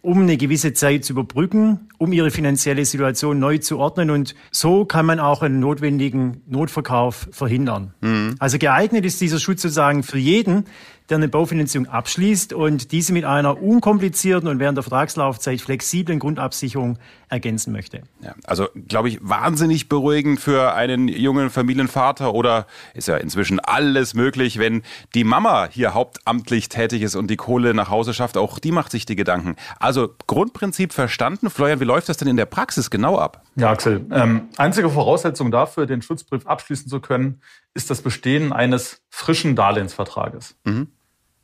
um 0.00 0.22
eine 0.22 0.38
gewisse 0.38 0.72
Zeit 0.72 1.04
zu 1.04 1.12
überbrücken, 1.12 1.88
um 1.98 2.14
ihre 2.14 2.30
finanzielle 2.30 2.84
Situation 2.86 3.38
neu 3.40 3.58
zu 3.58 3.78
ordnen. 3.78 4.10
Und 4.10 4.34
so 4.50 4.86
kann 4.86 5.04
man 5.04 5.20
auch 5.20 5.42
einen 5.42 5.60
notwendigen 5.60 6.40
Notverkauf 6.46 7.28
verhindern. 7.30 7.92
Mhm. 8.00 8.36
Also 8.38 8.56
geeignet 8.56 9.04
ist 9.04 9.20
dieser 9.20 9.38
Schutz 9.38 9.60
sozusagen 9.60 10.02
für 10.02 10.18
jeden, 10.18 10.64
der 11.12 11.18
eine 11.18 11.28
Baufinanzierung 11.28 11.88
abschließt 11.88 12.54
und 12.54 12.90
diese 12.90 13.12
mit 13.12 13.26
einer 13.26 13.62
unkomplizierten 13.62 14.48
und 14.48 14.58
während 14.58 14.78
der 14.78 14.82
Vertragslaufzeit 14.82 15.60
flexiblen 15.60 16.18
Grundabsicherung 16.18 16.98
ergänzen 17.28 17.70
möchte. 17.70 18.00
Ja, 18.22 18.34
also 18.44 18.68
glaube 18.88 19.10
ich 19.10 19.18
wahnsinnig 19.20 19.90
beruhigend 19.90 20.40
für 20.40 20.72
einen 20.72 21.08
jungen 21.08 21.50
Familienvater 21.50 22.32
oder 22.32 22.66
ist 22.94 23.08
ja 23.08 23.18
inzwischen 23.18 23.60
alles 23.60 24.14
möglich, 24.14 24.58
wenn 24.58 24.82
die 25.14 25.24
Mama 25.24 25.68
hier 25.70 25.92
hauptamtlich 25.92 26.70
tätig 26.70 27.02
ist 27.02 27.14
und 27.14 27.28
die 27.28 27.36
Kohle 27.36 27.74
nach 27.74 27.90
Hause 27.90 28.14
schafft, 28.14 28.38
auch 28.38 28.58
die 28.58 28.72
macht 28.72 28.90
sich 28.90 29.04
die 29.04 29.16
Gedanken. 29.16 29.56
Also 29.78 30.14
Grundprinzip 30.26 30.94
verstanden. 30.94 31.50
Florian, 31.50 31.80
wie 31.80 31.84
läuft 31.84 32.08
das 32.08 32.16
denn 32.16 32.28
in 32.28 32.38
der 32.38 32.46
Praxis 32.46 32.88
genau 32.88 33.18
ab? 33.18 33.42
Ja, 33.56 33.68
Axel, 33.68 34.06
ähm, 34.10 34.48
einzige 34.56 34.88
Voraussetzung 34.88 35.50
dafür, 35.50 35.84
den 35.84 36.00
Schutzbrief 36.00 36.46
abschließen 36.46 36.88
zu 36.88 37.00
können, 37.00 37.42
ist 37.74 37.90
das 37.90 38.00
Bestehen 38.00 38.52
eines 38.52 39.02
frischen 39.10 39.56
Darlehensvertrages. 39.56 40.56
Mhm. 40.64 40.88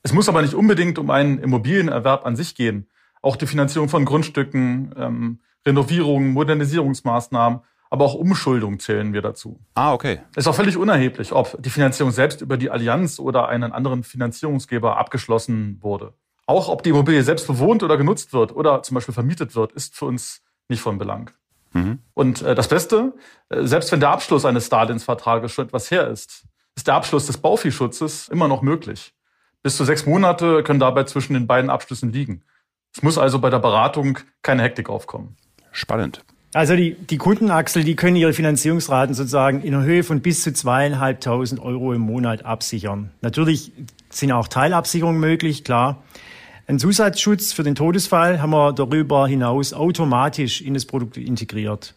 Es 0.08 0.14
muss 0.14 0.30
aber 0.30 0.40
nicht 0.40 0.54
unbedingt 0.54 0.98
um 0.98 1.10
einen 1.10 1.38
Immobilienerwerb 1.38 2.24
an 2.24 2.34
sich 2.34 2.54
gehen. 2.54 2.88
Auch 3.20 3.36
die 3.36 3.46
Finanzierung 3.46 3.90
von 3.90 4.06
Grundstücken, 4.06 4.94
ähm, 4.96 5.40
Renovierungen, 5.66 6.32
Modernisierungsmaßnahmen, 6.32 7.60
aber 7.90 8.06
auch 8.06 8.14
Umschuldung 8.14 8.80
zählen 8.80 9.12
wir 9.12 9.20
dazu. 9.20 9.60
Ah, 9.74 9.92
okay. 9.92 10.20
Ist 10.34 10.48
auch 10.48 10.54
völlig 10.54 10.78
unerheblich, 10.78 11.32
ob 11.32 11.62
die 11.62 11.68
Finanzierung 11.68 12.10
selbst 12.10 12.40
über 12.40 12.56
die 12.56 12.70
Allianz 12.70 13.18
oder 13.18 13.48
einen 13.48 13.70
anderen 13.70 14.02
Finanzierungsgeber 14.02 14.96
abgeschlossen 14.96 15.76
wurde. 15.82 16.14
Auch 16.46 16.70
ob 16.70 16.82
die 16.82 16.88
Immobilie 16.88 17.22
selbst 17.22 17.46
bewohnt 17.46 17.82
oder 17.82 17.98
genutzt 17.98 18.32
wird 18.32 18.56
oder 18.56 18.82
zum 18.82 18.94
Beispiel 18.94 19.12
vermietet 19.12 19.54
wird, 19.54 19.72
ist 19.72 19.94
für 19.94 20.06
uns 20.06 20.40
nicht 20.70 20.80
von 20.80 20.96
Belang. 20.96 21.32
Mhm. 21.74 21.98
Und 22.14 22.40
äh, 22.40 22.54
das 22.54 22.68
Beste, 22.68 23.12
äh, 23.50 23.66
selbst 23.66 23.92
wenn 23.92 24.00
der 24.00 24.08
Abschluss 24.08 24.46
eines 24.46 24.70
Darlehensvertrages 24.70 25.52
schon 25.52 25.66
etwas 25.66 25.90
her 25.90 26.08
ist, 26.08 26.46
ist 26.76 26.86
der 26.86 26.94
Abschluss 26.94 27.26
des 27.26 27.36
Baufischutzes 27.36 28.28
immer 28.28 28.48
noch 28.48 28.62
möglich. 28.62 29.12
Bis 29.68 29.76
zu 29.76 29.84
sechs 29.84 30.06
Monate 30.06 30.62
können 30.62 30.80
dabei 30.80 31.04
zwischen 31.04 31.34
den 31.34 31.46
beiden 31.46 31.68
Abschlüssen 31.68 32.10
liegen. 32.10 32.40
Es 32.96 33.02
muss 33.02 33.18
also 33.18 33.38
bei 33.38 33.50
der 33.50 33.58
Beratung 33.58 34.18
keine 34.40 34.62
Hektik 34.62 34.88
aufkommen. 34.88 35.36
Spannend. 35.72 36.24
Also 36.54 36.74
die, 36.74 36.94
die 36.94 37.18
Kundenachsel, 37.18 37.84
die 37.84 37.94
können 37.94 38.16
ihre 38.16 38.32
Finanzierungsraten 38.32 39.14
sozusagen 39.14 39.60
in 39.60 39.72
der 39.72 39.82
Höhe 39.82 40.04
von 40.04 40.22
bis 40.22 40.42
zu 40.42 40.54
zweieinhalbtausend 40.54 41.60
Euro 41.60 41.92
im 41.92 42.00
Monat 42.00 42.46
absichern. 42.46 43.10
Natürlich 43.20 43.72
sind 44.08 44.32
auch 44.32 44.48
Teilabsicherungen 44.48 45.20
möglich, 45.20 45.64
klar. 45.64 46.02
Ein 46.66 46.78
Zusatzschutz 46.78 47.52
für 47.52 47.62
den 47.62 47.74
Todesfall 47.74 48.40
haben 48.40 48.52
wir 48.52 48.72
darüber 48.72 49.28
hinaus 49.28 49.74
automatisch 49.74 50.62
in 50.62 50.72
das 50.72 50.86
Produkt 50.86 51.18
integriert. 51.18 51.92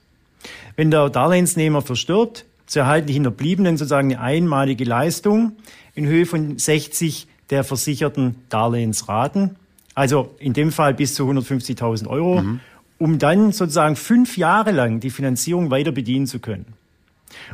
Wenn 0.75 0.91
der 0.91 1.09
Darlehensnehmer 1.09 1.81
verstirbt, 1.81 2.43
so 2.65 2.81
erhalten 2.81 3.07
die 3.07 3.13
Hinterbliebenen 3.13 3.77
sozusagen 3.77 4.13
eine 4.13 4.19
einmalige 4.19 4.83
Leistung 4.83 5.53
in 5.95 6.05
Höhe 6.05 6.25
von 6.25 6.57
60 6.57 7.29
der 7.51 7.63
versicherten 7.63 8.35
Darlehensraten. 8.49 9.55
Also 9.93 10.33
in 10.39 10.53
dem 10.53 10.71
Fall 10.71 10.93
bis 10.93 11.13
zu 11.13 11.29
150.000 11.29 12.07
Euro, 12.07 12.41
mhm. 12.41 12.59
um 12.97 13.19
dann 13.19 13.51
sozusagen 13.51 13.95
fünf 13.95 14.37
Jahre 14.37 14.71
lang 14.71 14.99
die 14.99 15.09
Finanzierung 15.09 15.69
weiter 15.69 15.91
bedienen 15.91 16.27
zu 16.27 16.39
können. 16.39 16.73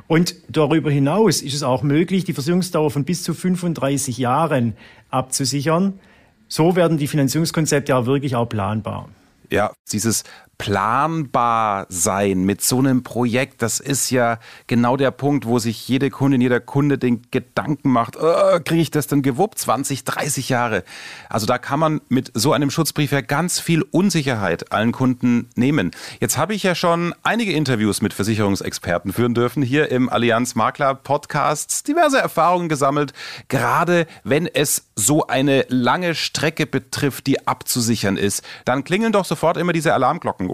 Und 0.08 0.36
darüber 0.50 0.92
hinaus 0.92 1.42
ist 1.42 1.54
es 1.54 1.64
auch 1.64 1.84
möglich, 1.84 2.24
die 2.24 2.34
Versicherungsdauer 2.34 2.92
von 2.92 3.04
bis 3.04 3.24
zu 3.24 3.34
35 3.34 4.18
Jahren 4.18 4.74
abzusichern. 5.10 6.00
So 6.48 6.76
werden 6.76 6.98
die 6.98 7.08
Finanzierungskonzepte 7.08 7.92
ja 7.92 8.06
wirklich 8.06 8.36
auch 8.36 8.48
planbar. 8.48 9.10
Ja, 9.50 9.74
dieses 9.92 10.24
planbar 10.58 11.86
sein 11.90 12.44
mit 12.44 12.62
so 12.62 12.80
einem 12.80 13.04
Projekt, 13.04 13.62
das 13.62 13.80
ist 13.80 14.10
ja 14.10 14.40
genau 14.66 14.98
der 14.98 15.12
Punkt, 15.12 15.46
wo 15.46 15.60
sich 15.60 15.88
jede 15.88 16.10
Kundin, 16.10 16.42
jeder 16.42 16.60
Kunde 16.60 16.98
den 16.98 17.22
Gedanken 17.30 17.92
macht, 17.92 18.18
oh, 18.18 18.60
kriege 18.66 18.82
ich 18.82 18.92
das 18.92 19.08
denn 19.08 19.22
gewuppt? 19.22 19.60
20, 19.60 20.04
30 20.04 20.50
Jahre. 20.50 20.84
Also 21.30 21.46
da 21.46 21.58
kann 21.58 21.80
man 21.80 22.02
mit 22.10 22.32
so 22.34 22.54
einem 22.54 22.72
Schutzbrief 22.72 23.12
ja 23.12 23.22
ganz 23.22 23.60
viel 23.60 23.84
Unsicherheit 23.84 24.72
allen 24.72 24.92
Kunden 24.92 25.50
nehmen. 25.56 25.92
Jetzt 26.20 26.38
habe 26.38 26.56
ich 26.56 26.64
ja 26.64 26.74
schon 26.74 27.14
einige 27.24 27.54
Interviews 27.54 28.02
mit 28.02 28.14
Versicherungsexperten 28.14 29.14
führen 29.14 29.36
dürfen, 29.36 29.62
hier 29.62 29.92
im 29.92 30.10
Allianz 30.10 30.56
Makler 30.56 30.96
Podcast, 30.96 31.88
diverse 31.88 32.18
Erfahrungen 32.18 32.68
gesammelt, 32.68 33.14
gerade 33.48 34.08
wenn 34.24 34.48
es 34.48 34.88
so 34.96 35.28
eine 35.28 35.66
lange 35.70 36.16
Strecke 36.16 36.66
betrifft, 36.66 37.28
die 37.28 37.48
abzusichern 37.48 38.18
ist, 38.18 38.44
dann 38.66 38.84
klingeln 38.84 39.12
doch 39.12 39.26
sofort 39.26 39.58
immer 39.58 39.74
diese 39.74 39.94
Alarmglocken 39.94 40.47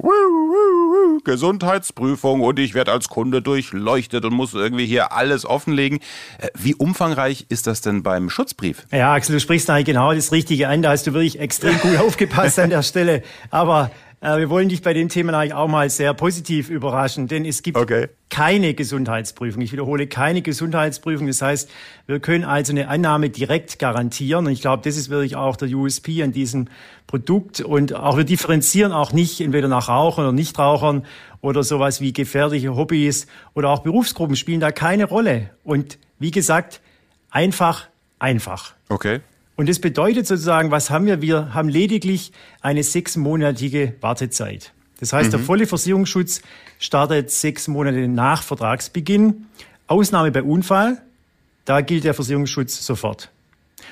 Gesundheitsprüfung 1.23 2.41
und 2.41 2.60
ich 2.60 2.73
werde 2.73 2.91
als 2.91 3.10
Kunde 3.10 3.41
durchleuchtet 3.41 4.25
und 4.25 4.34
muss 4.34 4.53
irgendwie 4.53 4.86
hier 4.86 5.12
alles 5.12 5.45
offenlegen. 5.45 5.99
Äh, 6.39 6.47
wie 6.56 6.75
umfangreich 6.75 7.45
ist 7.49 7.67
das 7.67 7.82
denn 7.82 8.03
beim 8.03 8.29
Schutzbrief? 8.29 8.86
Ja, 8.91 9.13
Axel, 9.13 9.36
du 9.36 9.39
sprichst 9.39 9.69
eigentlich 9.69 9.86
genau 9.86 10.13
das 10.13 10.32
Richtige 10.32 10.67
an. 10.67 10.82
Da 10.82 10.91
hast 10.91 11.08
du 11.08 11.13
wirklich 11.13 11.39
extrem 11.39 11.79
gut 11.79 11.97
aufgepasst 11.99 12.60
an 12.60 12.69
der 12.69 12.84
Stelle. 12.84 13.23
Aber 13.49 13.91
wir 14.24 14.50
wollen 14.50 14.70
dich 14.70 14.82
bei 14.82 14.94
dem 14.94 15.10
Thema 15.10 15.38
eigentlich 15.38 15.54
auch 15.54 15.68
mal 15.68 15.90
sehr 15.90 16.14
positiv 16.14 16.70
überraschen, 16.70 17.28
denn 17.28 17.44
es 17.44 17.62
gibt 17.62 17.78
okay. 17.78 18.08
keine 18.30 18.74
Gesundheitsprüfung. 18.74 19.62
Ich 19.62 19.74
wiederhole, 19.74 20.08
keine 20.08 20.42
Gesundheitsprüfung. 20.42 21.28
Das 21.28 21.42
heißt, 21.42 21.70
wir 22.08 22.22
können 22.22 22.46
also 22.46 22.72
eine 22.72 22.88
Annahme 22.88 23.30
direkt 23.30 23.80
garantieren. 23.80 24.46
Und 24.46 24.54
ich 24.54 24.62
glaube, 24.62 24.82
das 24.84 24.96
ist 24.96 25.10
wirklich 25.10 25.36
auch 25.36 25.58
der 25.58 25.68
USP 25.68 26.24
an 26.24 26.32
diesem 26.32 26.70
Produkt. 27.06 27.60
Und 27.60 27.96
auch 27.96 28.16
wir 28.16 28.24
differenzieren 28.24 28.94
auch 28.94 29.12
nicht 29.12 29.42
entweder 29.42 29.68
nach 29.68 29.90
Rauchern 29.90 30.24
oder 30.24 30.34
Nichtrauchern 30.34 31.06
oder 31.42 31.64
sowas 31.64 32.00
wie 32.00 32.14
gefährliche 32.14 32.78
Hobbys 32.78 33.28
oder 33.56 33.72
auch 33.72 33.80
Berufsgruppen 33.80 34.38
spielen 34.38 34.62
da 34.62 34.72
keine 34.72 35.04
Rolle. 35.04 35.50
Und 35.66 36.00
wie 36.20 36.32
gesagt, 36.32 36.80
einfach, 37.30 37.90
einfach. 38.20 38.74
Okay. 38.88 39.20
Und 39.56 39.70
das 39.70 39.80
bedeutet 39.80 40.26
sozusagen, 40.26 40.72
was 40.72 40.89
haben 40.89 41.06
wir? 41.06 41.22
Wir 41.22 41.54
haben 41.54 41.70
lediglich 41.70 42.32
eine 42.62 42.84
sechsmonatige 42.84 43.94
Wartezeit. 44.02 44.74
Das 45.00 45.13
heißt, 45.13 45.28
mhm. 45.28 45.32
der 45.32 45.39
volle 45.42 45.68
Versicherungsschutz 45.68 46.42
startet 46.80 47.30
sechs 47.30 47.68
Monate 47.68 48.08
nach 48.08 48.42
Vertragsbeginn. 48.42 49.46
Ausnahme 49.88 50.32
bei 50.32 50.42
Unfall, 50.42 51.02
da 51.66 51.82
gilt 51.82 52.04
der 52.04 52.13
Versicherungsschutz 52.13 52.86
sofort. 52.86 53.30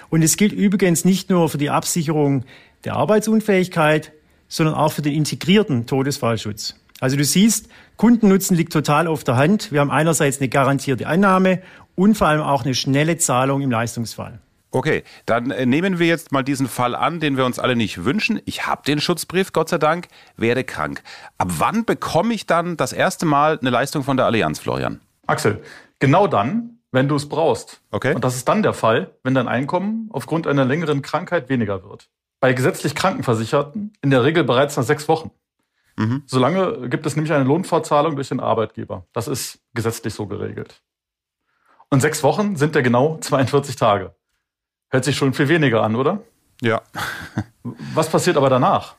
Und 0.09 0.23
es 0.23 0.37
gilt 0.37 0.51
übrigens 0.51 1.05
nicht 1.05 1.29
nur 1.29 1.49
für 1.49 1.57
die 1.57 1.69
Absicherung 1.69 2.45
der 2.85 2.95
Arbeitsunfähigkeit, 2.95 4.13
sondern 4.47 4.75
auch 4.75 4.93
für 4.93 5.01
den 5.01 5.13
integrierten 5.13 5.85
Todesfallschutz. 5.85 6.75
Also 6.99 7.17
du 7.17 7.23
siehst, 7.23 7.67
Kundennutzen 7.97 8.55
liegt 8.55 8.73
total 8.73 9.07
auf 9.07 9.23
der 9.23 9.35
Hand. 9.35 9.71
Wir 9.71 9.79
haben 9.79 9.91
einerseits 9.91 10.39
eine 10.39 10.49
garantierte 10.49 11.07
Annahme 11.07 11.61
und 11.95 12.15
vor 12.15 12.27
allem 12.27 12.41
auch 12.41 12.63
eine 12.63 12.75
schnelle 12.75 13.17
Zahlung 13.17 13.61
im 13.61 13.71
Leistungsfall. 13.71 14.39
Okay, 14.71 15.03
dann 15.25 15.51
äh, 15.51 15.65
nehmen 15.65 15.99
wir 15.99 16.07
jetzt 16.07 16.31
mal 16.31 16.43
diesen 16.43 16.67
Fall 16.67 16.95
an, 16.95 17.19
den 17.19 17.35
wir 17.35 17.45
uns 17.45 17.59
alle 17.59 17.75
nicht 17.75 18.05
wünschen. 18.05 18.41
Ich 18.45 18.65
habe 18.65 18.83
den 18.87 19.01
Schutzbrief, 19.01 19.51
Gott 19.51 19.67
sei 19.67 19.77
Dank, 19.77 20.07
werde 20.37 20.63
krank. 20.63 21.03
Ab 21.37 21.49
wann 21.57 21.83
bekomme 21.83 22.33
ich 22.33 22.45
dann 22.45 22.77
das 22.77 22.93
erste 22.93 23.25
Mal 23.25 23.59
eine 23.59 23.69
Leistung 23.69 24.03
von 24.03 24.15
der 24.15 24.25
Allianz, 24.25 24.59
Florian? 24.59 25.01
Axel, 25.27 25.61
genau 25.99 26.25
dann, 26.27 26.79
wenn 26.91 27.09
du 27.09 27.15
es 27.15 27.27
brauchst. 27.27 27.81
Okay. 27.91 28.15
Und 28.15 28.23
das 28.23 28.35
ist 28.35 28.47
dann 28.47 28.63
der 28.63 28.73
Fall, 28.73 29.11
wenn 29.23 29.33
dein 29.33 29.49
Einkommen 29.49 30.09
aufgrund 30.11 30.47
einer 30.47 30.63
längeren 30.63 31.01
Krankheit 31.01 31.49
weniger 31.49 31.83
wird. 31.83 32.09
Bei 32.39 32.53
gesetzlich 32.53 32.95
Krankenversicherten 32.95 33.93
in 34.01 34.09
der 34.09 34.23
Regel 34.23 34.45
bereits 34.45 34.77
nach 34.77 34.83
sechs 34.83 35.07
Wochen. 35.09 35.31
Mhm. 35.97 36.23
Solange 36.25 36.89
gibt 36.89 37.05
es 37.05 37.15
nämlich 37.17 37.33
eine 37.33 37.43
Lohnfortzahlung 37.43 38.15
durch 38.15 38.29
den 38.29 38.39
Arbeitgeber. 38.39 39.05
Das 39.11 39.27
ist 39.27 39.59
gesetzlich 39.73 40.13
so 40.13 40.27
geregelt. 40.27 40.81
Und 41.89 41.99
sechs 41.99 42.23
Wochen 42.23 42.55
sind 42.55 42.73
ja 42.73 42.81
genau 42.81 43.17
42 43.19 43.75
Tage. 43.75 44.15
Hört 44.91 45.05
sich 45.05 45.15
schon 45.15 45.33
viel 45.33 45.47
weniger 45.47 45.81
an, 45.81 45.95
oder? 45.95 46.21
Ja. 46.61 46.81
Was 47.63 48.09
passiert 48.09 48.37
aber 48.37 48.49
danach? 48.49 48.95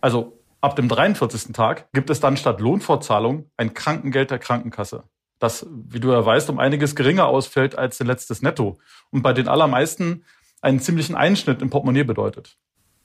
Also 0.00 0.38
ab 0.60 0.76
dem 0.76 0.88
43. 0.88 1.52
Tag 1.52 1.90
gibt 1.92 2.10
es 2.10 2.20
dann 2.20 2.36
statt 2.36 2.60
Lohnfortzahlung 2.60 3.50
ein 3.56 3.74
Krankengeld 3.74 4.30
der 4.30 4.38
Krankenkasse. 4.38 5.04
Das, 5.38 5.66
wie 5.70 5.98
du 5.98 6.12
ja 6.12 6.24
weißt, 6.24 6.50
um 6.50 6.58
einiges 6.58 6.94
geringer 6.94 7.26
ausfällt 7.26 7.76
als 7.76 7.98
dein 7.98 8.06
letztes 8.06 8.42
Netto. 8.42 8.78
Und 9.10 9.22
bei 9.22 9.32
den 9.32 9.48
allermeisten 9.48 10.24
einen 10.60 10.78
ziemlichen 10.78 11.16
Einschnitt 11.16 11.62
im 11.62 11.70
Portemonnaie 11.70 12.04
bedeutet. 12.04 12.56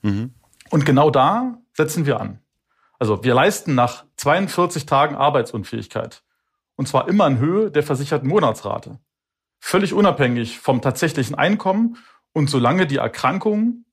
Mhm. 0.02 0.34
Und 0.70 0.86
genau 0.86 1.10
da 1.10 1.58
setzen 1.72 2.06
wir 2.06 2.20
an. 2.20 2.40
Also 2.98 3.24
wir 3.24 3.34
leisten 3.34 3.74
nach 3.74 4.04
42 4.16 4.86
Tagen 4.86 5.16
Arbeitsunfähigkeit. 5.16 6.22
Und 6.76 6.86
zwar 6.86 7.08
immer 7.08 7.26
in 7.26 7.38
Höhe 7.38 7.70
der 7.70 7.82
versicherten 7.82 8.28
Monatsrate. 8.28 8.98
Völlig 9.58 9.92
unabhängig 9.92 10.60
vom 10.60 10.80
tatsächlichen 10.80 11.34
Einkommen 11.34 11.96
und 12.38 12.48
solange 12.48 12.86
die 12.86 12.96
Erkrankung 12.96 13.84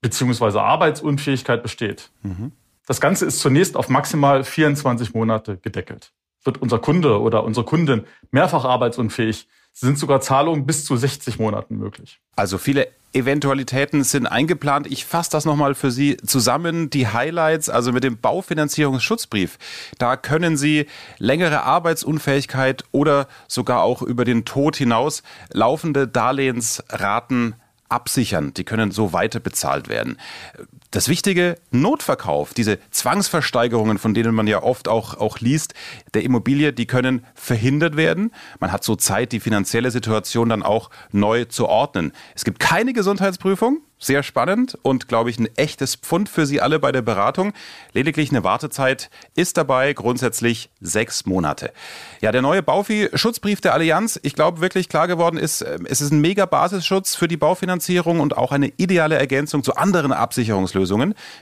beziehungsweise 0.00 0.62
Arbeitsunfähigkeit 0.62 1.62
besteht. 1.62 2.10
Mhm. 2.22 2.52
Das 2.86 3.00
Ganze 3.00 3.26
ist 3.26 3.40
zunächst 3.40 3.76
auf 3.76 3.90
maximal 3.90 4.42
24 4.42 5.14
Monate 5.14 5.58
gedeckelt. 5.58 6.12
Wird 6.42 6.62
unser 6.62 6.78
Kunde 6.78 7.20
oder 7.20 7.44
unsere 7.44 7.66
Kundin 7.66 8.04
mehrfach 8.30 8.64
arbeitsunfähig, 8.64 9.46
sind 9.72 9.98
sogar 9.98 10.22
Zahlungen 10.22 10.66
bis 10.66 10.86
zu 10.86 10.96
60 10.96 11.38
Monaten 11.38 11.76
möglich. 11.76 12.20
Also 12.34 12.56
viele 12.56 12.88
Eventualitäten 13.12 14.02
sind 14.02 14.26
eingeplant. 14.26 14.86
Ich 14.86 15.04
fasse 15.04 15.30
das 15.30 15.44
nochmal 15.44 15.74
für 15.74 15.90
Sie 15.90 16.16
zusammen. 16.16 16.90
Die 16.90 17.08
Highlights, 17.08 17.68
also 17.68 17.92
mit 17.92 18.02
dem 18.02 18.18
Baufinanzierungsschutzbrief. 18.18 19.58
Da 19.98 20.16
können 20.16 20.56
Sie 20.56 20.86
längere 21.18 21.62
Arbeitsunfähigkeit 21.62 22.84
oder 22.92 23.28
sogar 23.46 23.82
auch 23.82 24.02
über 24.02 24.24
den 24.24 24.44
Tod 24.44 24.76
hinaus 24.76 25.22
laufende 25.52 26.08
Darlehensraten 26.08 27.54
absichern. 27.90 28.54
Die 28.54 28.64
können 28.64 28.90
so 28.90 29.12
weiter 29.12 29.40
bezahlt 29.40 29.88
werden. 29.88 30.18
Das 30.92 31.08
wichtige 31.08 31.56
Notverkauf, 31.70 32.52
diese 32.52 32.80
Zwangsversteigerungen, 32.90 33.98
von 33.98 34.12
denen 34.12 34.34
man 34.34 34.48
ja 34.48 34.64
oft 34.64 34.88
auch, 34.88 35.16
auch 35.18 35.38
liest, 35.38 35.74
der 36.14 36.24
Immobilie, 36.24 36.72
die 36.72 36.86
können 36.86 37.24
verhindert 37.34 37.96
werden. 37.96 38.32
Man 38.58 38.72
hat 38.72 38.82
so 38.82 38.96
Zeit, 38.96 39.30
die 39.30 39.38
finanzielle 39.38 39.92
Situation 39.92 40.48
dann 40.48 40.64
auch 40.64 40.90
neu 41.12 41.44
zu 41.44 41.68
ordnen. 41.68 42.12
Es 42.34 42.44
gibt 42.44 42.58
keine 42.58 42.92
Gesundheitsprüfung, 42.92 43.82
sehr 44.02 44.22
spannend 44.22 44.78
und, 44.82 45.08
glaube 45.08 45.28
ich, 45.28 45.38
ein 45.38 45.48
echtes 45.56 45.94
Pfund 45.94 46.28
für 46.28 46.46
Sie 46.46 46.60
alle 46.60 46.78
bei 46.78 46.90
der 46.90 47.02
Beratung. 47.02 47.52
Lediglich 47.92 48.30
eine 48.30 48.42
Wartezeit 48.42 49.10
ist 49.36 49.58
dabei 49.58 49.92
grundsätzlich 49.92 50.70
sechs 50.80 51.26
Monate. 51.26 51.70
Ja, 52.22 52.32
der 52.32 52.40
neue 52.40 52.62
Baufi-Schutzbrief 52.62 53.60
der 53.60 53.74
Allianz, 53.74 54.18
ich 54.22 54.34
glaube, 54.34 54.62
wirklich 54.62 54.88
klar 54.88 55.06
geworden 55.06 55.36
ist, 55.36 55.60
äh, 55.60 55.78
es 55.84 56.00
ist 56.00 56.12
ein 56.12 56.20
mega 56.20 56.46
Basisschutz 56.46 57.14
für 57.14 57.28
die 57.28 57.36
Baufinanzierung 57.36 58.20
und 58.20 58.36
auch 58.36 58.52
eine 58.52 58.72
ideale 58.78 59.16
Ergänzung 59.16 59.62
zu 59.62 59.76
anderen 59.76 60.12
Absicherungslösungen 60.12 60.79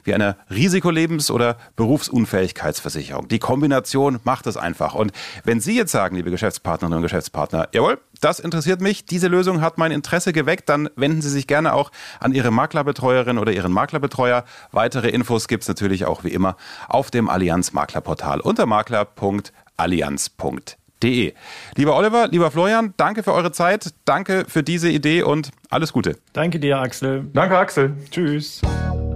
wie 0.04 0.14
einer 0.14 0.36
Risikolebens- 0.50 1.30
oder 1.30 1.56
Berufsunfähigkeitsversicherung. 1.76 3.28
Die 3.28 3.38
Kombination 3.38 4.20
macht 4.24 4.46
es 4.46 4.56
einfach. 4.56 4.94
Und 4.94 5.12
wenn 5.44 5.60
Sie 5.60 5.76
jetzt 5.76 5.92
sagen, 5.92 6.16
liebe 6.16 6.30
Geschäftspartnerinnen 6.30 6.98
und 6.98 7.02
Geschäftspartner, 7.02 7.68
jawohl, 7.72 7.98
das 8.20 8.40
interessiert 8.40 8.80
mich, 8.80 9.04
diese 9.04 9.28
Lösung 9.28 9.60
hat 9.60 9.78
mein 9.78 9.92
Interesse 9.92 10.32
geweckt, 10.32 10.68
dann 10.68 10.90
wenden 10.96 11.22
Sie 11.22 11.30
sich 11.30 11.46
gerne 11.46 11.74
auch 11.74 11.90
an 12.20 12.32
Ihre 12.32 12.50
Maklerbetreuerin 12.50 13.38
oder 13.38 13.52
Ihren 13.52 13.72
Maklerbetreuer. 13.72 14.44
Weitere 14.72 15.08
Infos 15.08 15.48
gibt 15.48 15.62
es 15.62 15.68
natürlich 15.68 16.04
auch 16.04 16.24
wie 16.24 16.30
immer 16.30 16.56
auf 16.88 17.10
dem 17.10 17.28
Allianz 17.28 17.72
Maklerportal 17.72 18.40
unter 18.40 18.66
makler.allianz.de. 18.66 20.77
Lieber 21.02 21.96
Oliver, 21.96 22.28
lieber 22.28 22.50
Florian, 22.50 22.94
danke 22.96 23.22
für 23.22 23.32
eure 23.32 23.52
Zeit, 23.52 23.94
danke 24.04 24.44
für 24.48 24.62
diese 24.62 24.90
Idee 24.90 25.22
und 25.22 25.50
alles 25.70 25.92
Gute. 25.92 26.16
Danke 26.32 26.58
dir, 26.58 26.78
Axel. 26.78 27.26
Danke, 27.32 27.56
Axel. 27.56 27.96
Tschüss. 28.10 28.60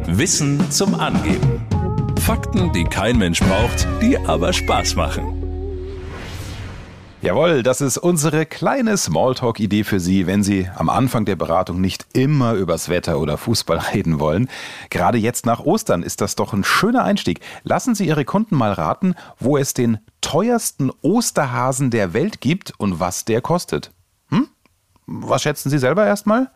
Wissen 0.06 0.70
zum 0.70 0.94
Angeben. 0.94 1.66
Fakten, 2.20 2.72
die 2.72 2.84
kein 2.84 3.18
Mensch 3.18 3.40
braucht, 3.40 3.86
die 4.00 4.16
aber 4.18 4.52
Spaß 4.52 4.94
machen. 4.94 5.41
Jawohl, 7.22 7.62
das 7.62 7.80
ist 7.80 7.98
unsere 7.98 8.46
kleine 8.46 8.96
Smalltalk-Idee 8.96 9.84
für 9.84 10.00
Sie, 10.00 10.26
wenn 10.26 10.42
Sie 10.42 10.68
am 10.74 10.90
Anfang 10.90 11.24
der 11.24 11.36
Beratung 11.36 11.80
nicht 11.80 12.04
immer 12.14 12.54
übers 12.54 12.88
Wetter 12.88 13.20
oder 13.20 13.38
Fußball 13.38 13.78
reden 13.94 14.18
wollen. 14.18 14.48
Gerade 14.90 15.18
jetzt 15.18 15.46
nach 15.46 15.60
Ostern 15.60 16.02
ist 16.02 16.20
das 16.20 16.34
doch 16.34 16.52
ein 16.52 16.64
schöner 16.64 17.04
Einstieg. 17.04 17.38
Lassen 17.62 17.94
Sie 17.94 18.08
Ihre 18.08 18.24
Kunden 18.24 18.56
mal 18.56 18.72
raten, 18.72 19.14
wo 19.38 19.56
es 19.56 19.72
den 19.72 19.98
teuersten 20.20 20.90
Osterhasen 21.00 21.92
der 21.92 22.12
Welt 22.12 22.40
gibt 22.40 22.72
und 22.76 22.98
was 22.98 23.24
der 23.24 23.40
kostet. 23.40 23.92
Hm? 24.30 24.48
Was 25.06 25.42
schätzen 25.42 25.70
Sie 25.70 25.78
selber 25.78 26.04
erstmal? 26.04 26.50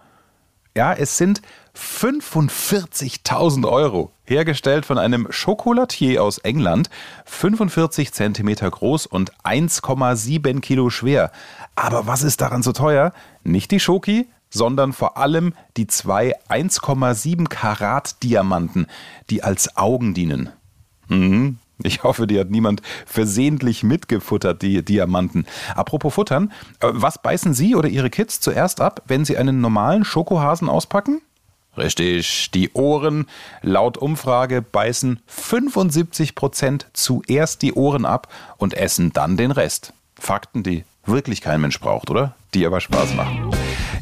Ja, 0.76 0.92
es 0.92 1.16
sind 1.16 1.40
45.000 1.74 3.66
Euro. 3.66 4.12
Hergestellt 4.26 4.84
von 4.84 4.98
einem 4.98 5.26
Chocolatier 5.30 6.22
aus 6.22 6.36
England, 6.36 6.90
45 7.24 8.12
Zentimeter 8.12 8.70
groß 8.70 9.06
und 9.06 9.32
1,7 9.42 10.60
Kilo 10.60 10.90
schwer. 10.90 11.32
Aber 11.76 12.06
was 12.06 12.22
ist 12.22 12.42
daran 12.42 12.62
so 12.62 12.72
teuer? 12.72 13.14
Nicht 13.42 13.70
die 13.70 13.80
Schoki, 13.80 14.28
sondern 14.50 14.92
vor 14.92 15.16
allem 15.16 15.54
die 15.78 15.86
zwei 15.86 16.38
1,7 16.50 17.48
Karat 17.48 18.22
Diamanten, 18.22 18.86
die 19.30 19.42
als 19.42 19.78
Augen 19.78 20.12
dienen. 20.12 20.50
Mhm. 21.08 21.56
Ich 21.82 22.02
hoffe, 22.02 22.26
die 22.26 22.40
hat 22.40 22.50
niemand 22.50 22.80
versehentlich 23.04 23.82
mitgefuttert, 23.82 24.62
die 24.62 24.84
Diamanten. 24.84 25.46
Apropos 25.74 26.14
Futtern, 26.14 26.52
äh, 26.80 26.88
was 26.90 27.20
beißen 27.20 27.54
Sie 27.54 27.74
oder 27.74 27.88
Ihre 27.88 28.10
Kids 28.10 28.40
zuerst 28.40 28.80
ab, 28.80 29.02
wenn 29.06 29.24
Sie 29.24 29.36
einen 29.36 29.60
normalen 29.60 30.04
Schokohasen 30.04 30.68
auspacken? 30.68 31.20
Richtig, 31.76 32.50
die 32.52 32.72
Ohren. 32.72 33.26
Laut 33.60 33.98
Umfrage 33.98 34.62
beißen 34.62 35.20
75 35.26 36.34
Prozent 36.34 36.86
zuerst 36.94 37.60
die 37.60 37.74
Ohren 37.74 38.06
ab 38.06 38.32
und 38.56 38.74
essen 38.74 39.12
dann 39.12 39.36
den 39.36 39.50
Rest. 39.50 39.92
Fakten, 40.18 40.62
die 40.62 40.84
wirklich 41.04 41.42
kein 41.42 41.60
Mensch 41.60 41.78
braucht, 41.78 42.10
oder? 42.10 42.34
Die 42.54 42.64
aber 42.64 42.80
Spaß 42.80 43.14
machen. 43.14 43.45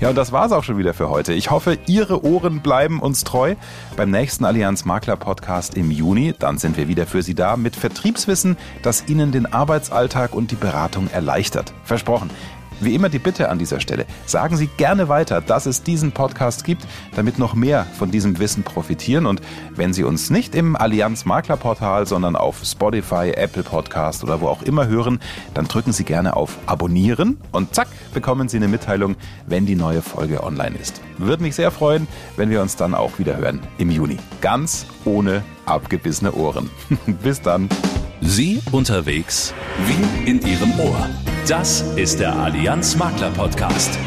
Ja, 0.01 0.09
und 0.09 0.17
das 0.17 0.33
war's 0.33 0.53
auch 0.53 0.65
schon 0.65 0.79
wieder 0.79 0.95
für 0.95 1.09
heute. 1.09 1.33
Ich 1.33 1.51
hoffe, 1.51 1.79
Ihre 1.87 2.25
Ohren 2.25 2.61
bleiben 2.61 3.01
uns 3.01 3.25
treu. 3.25 3.55
Beim 3.97 4.11
nächsten 4.11 4.45
Allianz 4.45 4.85
Makler 4.85 5.17
Podcast 5.17 5.77
im 5.77 5.91
Juni, 5.91 6.35
dann 6.39 6.59
sind 6.59 6.77
wir 6.77 6.89
wieder 6.89 7.07
für 7.07 7.23
Sie 7.23 7.35
da 7.35 7.57
mit 7.57 7.77
Vertriebswissen, 7.77 8.57
das 8.83 9.09
Ihnen 9.09 9.33
den 9.33 9.47
Arbeitsalltag 9.53 10.35
und 10.35 10.51
die 10.51 10.57
Beratung 10.57 11.09
erleichtert. 11.11 11.73
Versprochen. 11.85 12.31
Wie 12.81 12.95
immer 12.95 13.09
die 13.09 13.19
Bitte 13.19 13.49
an 13.49 13.59
dieser 13.59 13.81
Stelle, 13.81 14.07
sagen 14.27 14.57
Sie 14.57 14.67
gerne 14.67 15.09
weiter, 15.09 15.41
dass 15.41 15.67
es 15.67 15.83
diesen 15.83 16.13
Podcast 16.13 16.65
gibt, 16.65 16.87
damit 17.15 17.39
noch 17.39 17.55
mehr 17.55 17.87
von 17.99 18.11
diesem 18.11 18.39
Wissen 18.39 18.63
profitieren. 18.63 19.27
Und 19.27 19.41
wenn 19.75 19.93
Sie 19.93 20.05
uns 20.05 20.31
nicht 20.31 20.55
im 20.55 20.77
Allianz 20.77 21.25
Maklerportal, 21.25 22.07
sondern 22.07 22.37
auf 22.37 22.65
Spotify, 22.65 23.33
Apple 23.35 23.63
Podcast 23.63 24.25
oder 24.25 24.41
wo 24.41 24.49
auch 24.49 24.63
immer 24.63 24.87
hören, 24.87 25.21
dann 25.55 25.67
drücken 25.67 25.93
Sie 25.93 26.05
gerne 26.05 26.37
auf 26.37 26.59
Abonnieren 26.67 27.39
und 27.53 27.75
zack, 27.75 27.89
bekommen 28.13 28.49
Sie 28.49 28.57
eine 28.57 28.69
Mitteilung, 28.69 29.17
wenn 29.47 29.67
die 29.67 29.77
neue 29.77 30.03
Folge 30.03 30.43
online 30.43 30.77
ist. 30.77 31.01
Würde 31.19 31.43
mich 31.43 31.55
sehr 31.55 31.71
freuen, 31.71 32.09
wenn 32.37 32.51
wir 32.51 32.61
uns 32.61 32.77
dann 32.77 32.95
auch 32.95 33.19
wieder 33.19 33.37
hören 33.37 33.61
im 33.79 33.91
Juni. 33.91 34.19
Ganz 34.41 34.87
ohne 35.05 35.43
abgebissene 35.67 36.33
Ohren. 36.33 36.71
Bis 37.23 37.41
dann. 37.41 37.69
Sie 38.21 38.61
unterwegs 38.73 39.55
wie 39.87 40.31
in 40.31 40.41
Ihrem 40.41 40.79
Ohr. 40.79 41.09
Das 41.47 41.83
ist 41.97 42.21
der 42.21 42.35
Allianz 42.35 42.97
Makler 42.97 43.31
Podcast. 43.31 43.99